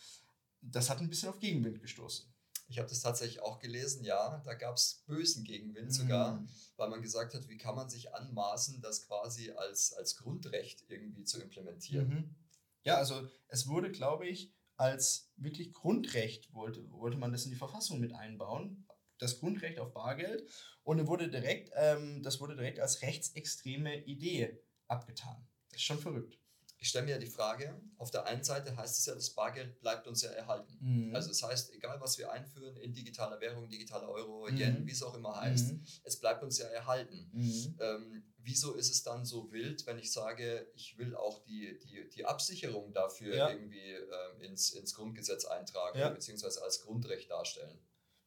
[0.61, 2.34] Das hat ein bisschen auf Gegenwind gestoßen.
[2.67, 4.41] Ich habe das tatsächlich auch gelesen, ja.
[4.43, 5.91] Da gab es bösen Gegenwind mhm.
[5.91, 6.45] sogar,
[6.77, 11.23] weil man gesagt hat, wie kann man sich anmaßen, das quasi als, als Grundrecht irgendwie
[11.23, 12.09] zu implementieren.
[12.09, 12.36] Mhm.
[12.84, 17.57] Ja, also es wurde, glaube ich, als wirklich Grundrecht wollte, wollte man das in die
[17.57, 18.88] Verfassung mit einbauen,
[19.24, 20.43] das Grundrecht auf Bargeld.
[20.84, 25.47] Und wurde direkt, ähm, das wurde direkt als rechtsextreme Idee abgetan.
[25.69, 26.38] Das ist schon verrückt.
[26.78, 30.05] ich stelle mir die Frage, auf der einen Seite heißt es ja, das Bargeld bleibt
[30.05, 30.78] uns ja erhalten.
[30.82, 31.15] Mhm.
[31.15, 34.57] Also das heißt, egal was wir einführen in digitaler Währung, digitaler Euro, mhm.
[34.57, 35.86] Yen, wie es auch immer heißt, mhm.
[36.03, 37.32] es bleibt uns ja erhalten.
[37.32, 37.78] Mhm.
[37.80, 42.09] Ähm, wieso ist es dann so wild, wenn ich sage, ich will auch die, die,
[42.09, 43.49] die Absicherung dafür ja.
[43.49, 46.09] irgendwie ähm, ins, ins Grundgesetz eintragen, ja.
[46.09, 47.80] beziehungsweise als Grundrecht darstellen?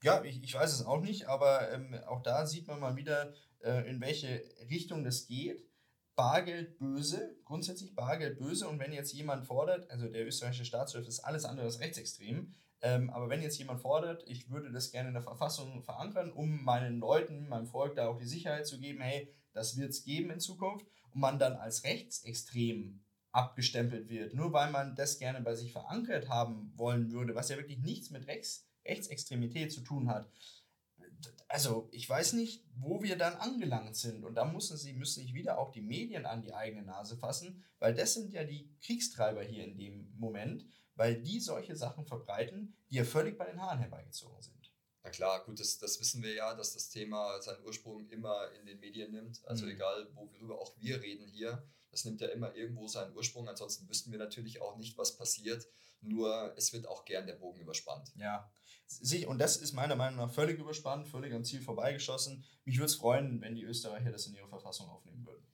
[0.06, 3.34] Ja, ich, ich weiß es auch nicht, aber ähm, auch da sieht man mal wieder,
[3.58, 4.40] äh, in welche
[4.70, 5.66] Richtung das geht.
[6.14, 8.68] Bargeld böse, grundsätzlich Bargeld böse.
[8.68, 13.10] Und wenn jetzt jemand fordert, also der österreichische Staatschef ist alles andere als rechtsextrem, ähm,
[13.10, 17.00] aber wenn jetzt jemand fordert, ich würde das gerne in der Verfassung verankern, um meinen
[17.00, 20.38] Leuten, meinem Volk da auch die Sicherheit zu geben, hey, das wird es geben in
[20.38, 23.02] Zukunft, und man dann als rechtsextrem
[23.32, 27.56] abgestempelt wird, nur weil man das gerne bei sich verankert haben wollen würde, was ja
[27.56, 30.30] wirklich nichts mit Rechts, Rechtsextremität zu tun hat,
[31.48, 34.24] also ich weiß nicht, wo wir dann angelangt sind.
[34.24, 37.64] Und da müssen sie müssen sich wieder auch die Medien an die eigene Nase fassen,
[37.78, 42.76] weil das sind ja die Kriegstreiber hier in dem Moment, weil die solche Sachen verbreiten,
[42.90, 44.72] die ja völlig bei den Haaren herbeigezogen sind.
[45.02, 48.66] Na klar, gut, das, das wissen wir ja, dass das Thema seinen Ursprung immer in
[48.66, 49.40] den Medien nimmt.
[49.46, 49.72] Also mhm.
[49.72, 53.48] egal, worüber auch wir reden hier, das nimmt ja immer irgendwo seinen Ursprung.
[53.48, 55.66] Ansonsten wüssten wir natürlich auch nicht, was passiert.
[56.00, 58.12] Nur es wird auch gern der Bogen überspannt.
[58.16, 58.50] Ja,
[58.86, 62.44] sich, und das ist meiner Meinung nach völlig überspannt, völlig am Ziel vorbeigeschossen.
[62.64, 65.46] Mich würde es freuen, wenn die Österreicher das in ihre Verfassung aufnehmen würden.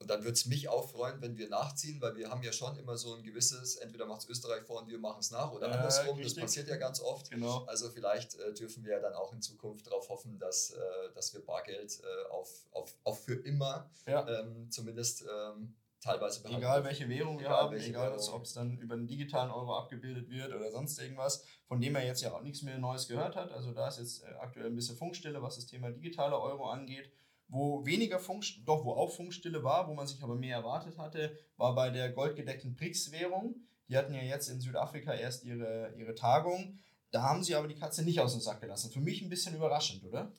[0.00, 2.76] Und dann würde es mich auch freuen, wenn wir nachziehen, weil wir haben ja schon
[2.76, 5.68] immer so ein gewisses, entweder macht es Österreich vor und wir machen es nach oder
[5.68, 6.16] ja, andersrum.
[6.16, 6.36] Richtig.
[6.36, 7.30] Das passiert ja ganz oft.
[7.30, 7.64] Genau.
[7.64, 10.78] Also vielleicht äh, dürfen wir ja dann auch in Zukunft darauf hoffen, dass, äh,
[11.14, 14.26] dass wir Bargeld äh, auf, auf, auf für immer ja.
[14.28, 16.62] ähm, zumindest ähm, teilweise behandeln.
[16.62, 20.52] Egal welche Währung wir haben, egal ob es dann über einen digitalen Euro abgebildet wird
[20.54, 23.50] oder sonst irgendwas, von dem er jetzt ja auch nichts mehr Neues gehört hat.
[23.50, 27.10] Also da ist jetzt äh, aktuell ein bisschen Funkstille, was das Thema digitaler Euro angeht.
[27.50, 31.34] Wo weniger Funkstille, doch wo auch Funkstille war, wo man sich aber mehr erwartet hatte,
[31.56, 33.56] war bei der goldgedeckten BRICS-Währung.
[33.88, 36.78] Die hatten ja jetzt in Südafrika erst ihre, ihre Tagung.
[37.10, 38.90] Da haben sie aber die Katze nicht aus dem Sack gelassen.
[38.90, 40.30] Für mich ein bisschen überraschend, oder?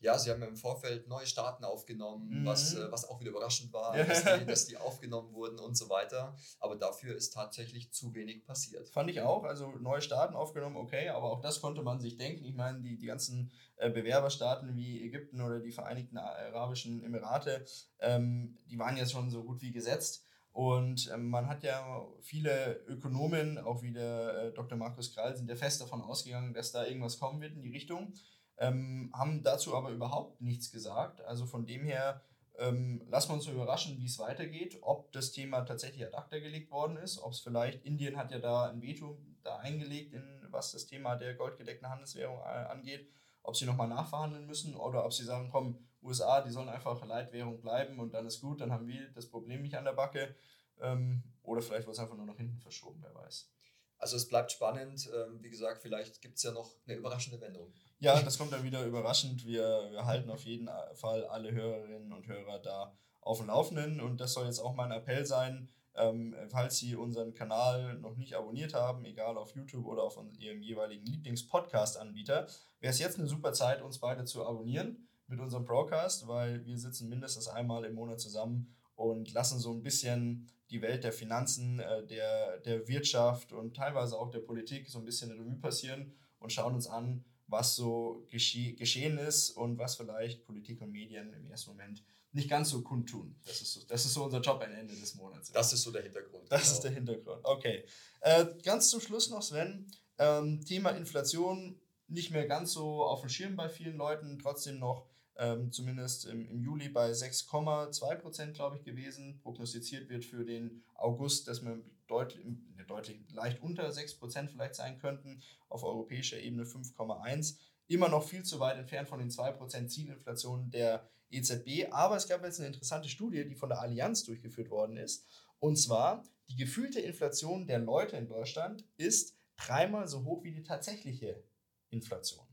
[0.00, 2.46] Ja, sie haben im Vorfeld neue Staaten aufgenommen, mhm.
[2.46, 5.88] was, äh, was auch wieder überraschend war, dass die, dass die, aufgenommen wurden und so
[5.88, 6.36] weiter.
[6.60, 8.88] Aber dafür ist tatsächlich zu wenig passiert.
[8.88, 9.44] Fand ich auch.
[9.44, 12.44] Also neue Staaten aufgenommen, okay, aber auch das konnte man sich denken.
[12.44, 17.64] Ich meine, die, die ganzen äh, Bewerberstaaten wie Ägypten oder die Vereinigten Arabischen Emirate,
[17.98, 20.24] ähm, die waren jetzt schon so gut wie gesetzt.
[20.52, 24.76] Und ähm, man hat ja viele Ökonomen, auch wie der äh, Dr.
[24.76, 28.12] Markus Krall, sind ja fest davon ausgegangen, dass da irgendwas kommen wird in die Richtung
[28.58, 31.20] ähm, haben dazu aber überhaupt nichts gesagt.
[31.22, 32.22] Also von dem her
[32.58, 36.70] ähm, lassen wir uns überraschen, wie es weitergeht, ob das Thema tatsächlich ad acta gelegt
[36.70, 40.72] worden ist, ob es vielleicht, Indien hat ja da ein Veto da eingelegt, in, was
[40.72, 43.08] das Thema der goldgedeckten Handelswährung äh, angeht,
[43.42, 47.60] ob sie nochmal nachverhandeln müssen oder ob sie sagen, komm, USA, die sollen einfach Leitwährung
[47.60, 50.34] bleiben und dann ist gut, dann haben wir das Problem nicht an der Backe.
[50.80, 53.50] Ähm, oder vielleicht wird es einfach nur nach hinten verschoben, wer weiß.
[53.98, 55.10] Also es bleibt spannend.
[55.12, 57.72] Ähm, wie gesagt, vielleicht gibt es ja noch eine überraschende Wendung.
[58.00, 59.44] Ja, das kommt dann wieder überraschend.
[59.44, 64.00] Wir, wir halten auf jeden Fall alle Hörerinnen und Hörer da auf dem Laufenden.
[64.00, 68.34] Und das soll jetzt auch mein Appell sein, ähm, falls Sie unseren Kanal noch nicht
[68.34, 72.46] abonniert haben, egal auf YouTube oder auf Ihrem jeweiligen Lieblings-Podcast-Anbieter,
[72.78, 76.78] wäre es jetzt eine super Zeit, uns beide zu abonnieren mit unserem Broadcast, weil wir
[76.78, 81.80] sitzen mindestens einmal im Monat zusammen und lassen so ein bisschen die Welt der Finanzen,
[81.80, 86.52] äh, der, der Wirtschaft und teilweise auch der Politik so ein bisschen Revue passieren und
[86.52, 91.46] schauen uns an, was so gesche geschehen ist und was vielleicht Politik und Medien im
[91.46, 93.34] ersten Moment nicht ganz so kundtun.
[93.44, 95.50] Das ist so, das ist so unser Job am Ende des Monats.
[95.50, 96.44] Das ist so der Hintergrund.
[96.50, 96.74] Das genau.
[96.74, 97.40] ist der Hintergrund.
[97.44, 97.84] Okay.
[98.20, 99.86] Äh, ganz zum Schluss noch, Sven.
[100.18, 105.06] Ähm, Thema Inflation nicht mehr ganz so auf dem Schirm bei vielen Leuten, trotzdem noch
[105.36, 109.38] ähm, zumindest im, im, Juli bei 6,2 Prozent, glaube ich, gewesen.
[109.42, 112.44] Prognostiziert wird für den August, dass wir deutlich,
[112.90, 117.56] deutlich leicht unter 6 Prozent vielleicht sein könnten, auf europäischer Ebene 5,1.
[117.86, 121.90] Immer noch viel zu weit entfernt von den 2 Prozent Zielinflation der EZB.
[121.90, 125.26] Aber es gab jetzt eine interessante Studie, die von der Allianz durchgeführt worden ist.
[125.58, 130.62] Und zwar, die gefühlte Inflation der Leute in Deutschland ist dreimal so hoch wie die
[130.62, 131.42] tatsächliche
[131.90, 132.46] Inflation.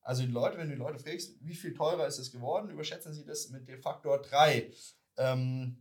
[0.00, 3.14] Also die Leute, wenn du die Leute fragst, wie viel teurer ist es geworden, überschätzen
[3.14, 4.70] sie das mit dem Faktor 3.
[5.16, 5.78] Ähm,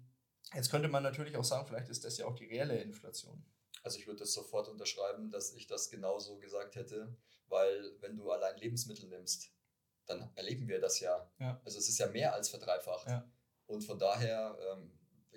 [0.53, 3.43] jetzt könnte man natürlich auch sagen, vielleicht ist das ja auch die reelle Inflation.
[3.83, 7.15] Also ich würde das sofort unterschreiben, dass ich das genauso gesagt hätte,
[7.47, 9.51] weil wenn du allein Lebensmittel nimmst,
[10.05, 11.29] dann erleben wir das ja.
[11.39, 11.61] ja.
[11.63, 13.07] Also es ist ja mehr als verdreifacht.
[13.07, 13.29] Ja.
[13.67, 14.91] Und von daher ähm,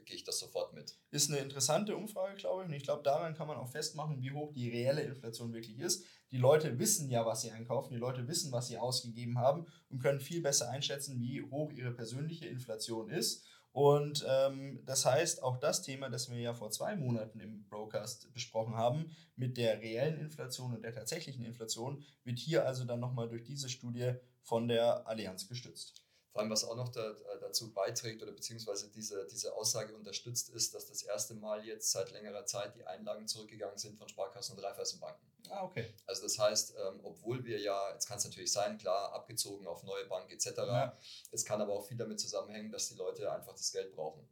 [0.07, 0.99] gehe ich das sofort mit.
[1.11, 2.69] Ist eine interessante Umfrage, glaube ich.
[2.69, 6.07] Und ich glaube, daran kann man auch festmachen, wie hoch die reelle Inflation wirklich ist.
[6.31, 10.01] Die Leute wissen ja, was sie einkaufen, die Leute wissen, was sie ausgegeben haben und
[10.01, 13.45] können viel besser einschätzen, wie hoch ihre persönliche Inflation ist.
[13.77, 18.33] Und ähm, das heißt, auch das Thema, das wir ja vor zwei Monaten im Broadcast
[18.33, 23.29] besprochen haben, mit der reellen Inflation und der tatsächlichen Inflation, wird hier also dann nochmal
[23.29, 26.06] durch diese Studie von der Allianz gestützt.
[26.37, 30.75] Vor allem, was auch noch da, dazu beiträgt oder beziehungsweise diese, diese Aussage unterstützt, ist,
[30.75, 34.63] dass das erste Mal jetzt seit längerer Zeit die Einlagen zurückgegangen sind von Sparkassen und
[34.63, 35.27] Raiffeisenbanken.
[35.49, 35.95] Ah, okay.
[36.07, 39.83] Also das heißt, ähm, obwohl wir ja, jetzt kann es natürlich sein, klar, abgezogen auf
[39.85, 40.49] neue Bank etc.
[40.59, 40.99] Ja.
[41.33, 44.29] Es kann aber auch viel damit zusammenhängen, dass die Leute einfach das Geld brauchen.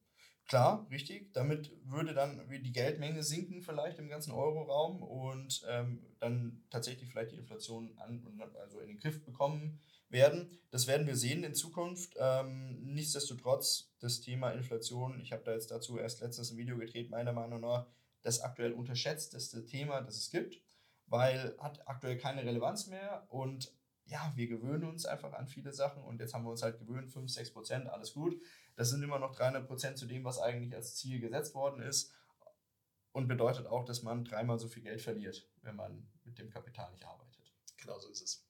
[0.46, 1.32] Klar, richtig.
[1.32, 7.32] Damit würde dann die Geldmenge sinken vielleicht im ganzen Euroraum und ähm, dann tatsächlich vielleicht
[7.32, 9.80] die Inflation an, also in den Griff bekommen
[10.14, 10.58] werden.
[10.70, 12.14] Das werden wir sehen in Zukunft.
[12.18, 17.10] Ähm, nichtsdestotrotz, das Thema Inflation, ich habe da jetzt dazu erst letztens ein Video gedreht,
[17.10, 17.86] meiner Meinung nach
[18.22, 20.62] das aktuell unterschätzteste Thema, das es gibt
[21.06, 23.72] weil hat aktuell keine Relevanz mehr und
[24.06, 27.10] ja, wir gewöhnen uns einfach an viele Sachen und jetzt haben wir uns halt gewöhnt,
[27.10, 28.38] 5, 6 Prozent, alles gut.
[28.76, 32.12] Das sind immer noch 300 Prozent zu dem, was eigentlich als Ziel gesetzt worden ist
[33.12, 36.90] und bedeutet auch, dass man dreimal so viel Geld verliert, wenn man mit dem Kapital
[36.90, 37.54] nicht arbeitet.
[37.76, 38.43] Genau so ist es.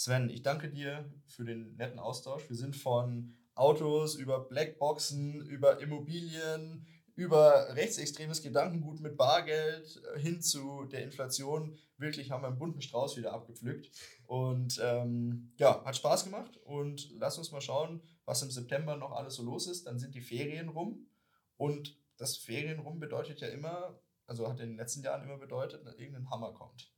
[0.00, 2.48] Sven, ich danke dir für den netten Austausch.
[2.48, 6.86] Wir sind von Autos über Blackboxen, über Immobilien,
[7.16, 11.76] über rechtsextremes Gedankengut mit Bargeld äh, hin zu der Inflation.
[11.98, 13.90] Wirklich haben wir einen bunten Strauß wieder abgepflückt.
[14.24, 16.56] Und ähm, ja, hat Spaß gemacht.
[16.64, 19.86] Und lass uns mal schauen, was im September noch alles so los ist.
[19.86, 21.10] Dann sind die Ferien rum.
[21.58, 25.84] Und das Ferien rum bedeutet ja immer, also hat in den letzten Jahren immer bedeutet,
[25.84, 26.90] dass irgendein Hammer kommt.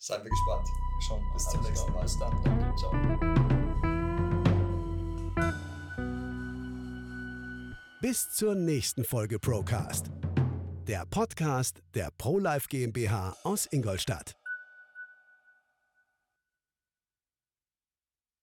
[0.00, 0.66] Seien wir gespannt.
[1.10, 1.32] Mal.
[1.34, 2.02] Bis zum nächsten Mal.
[2.02, 2.42] Bis dann.
[2.42, 2.74] Danke.
[2.78, 2.92] Ciao.
[8.00, 10.06] Bis zur nächsten Folge Procast.
[10.86, 14.39] Der Podcast der ProLife GmbH aus Ingolstadt.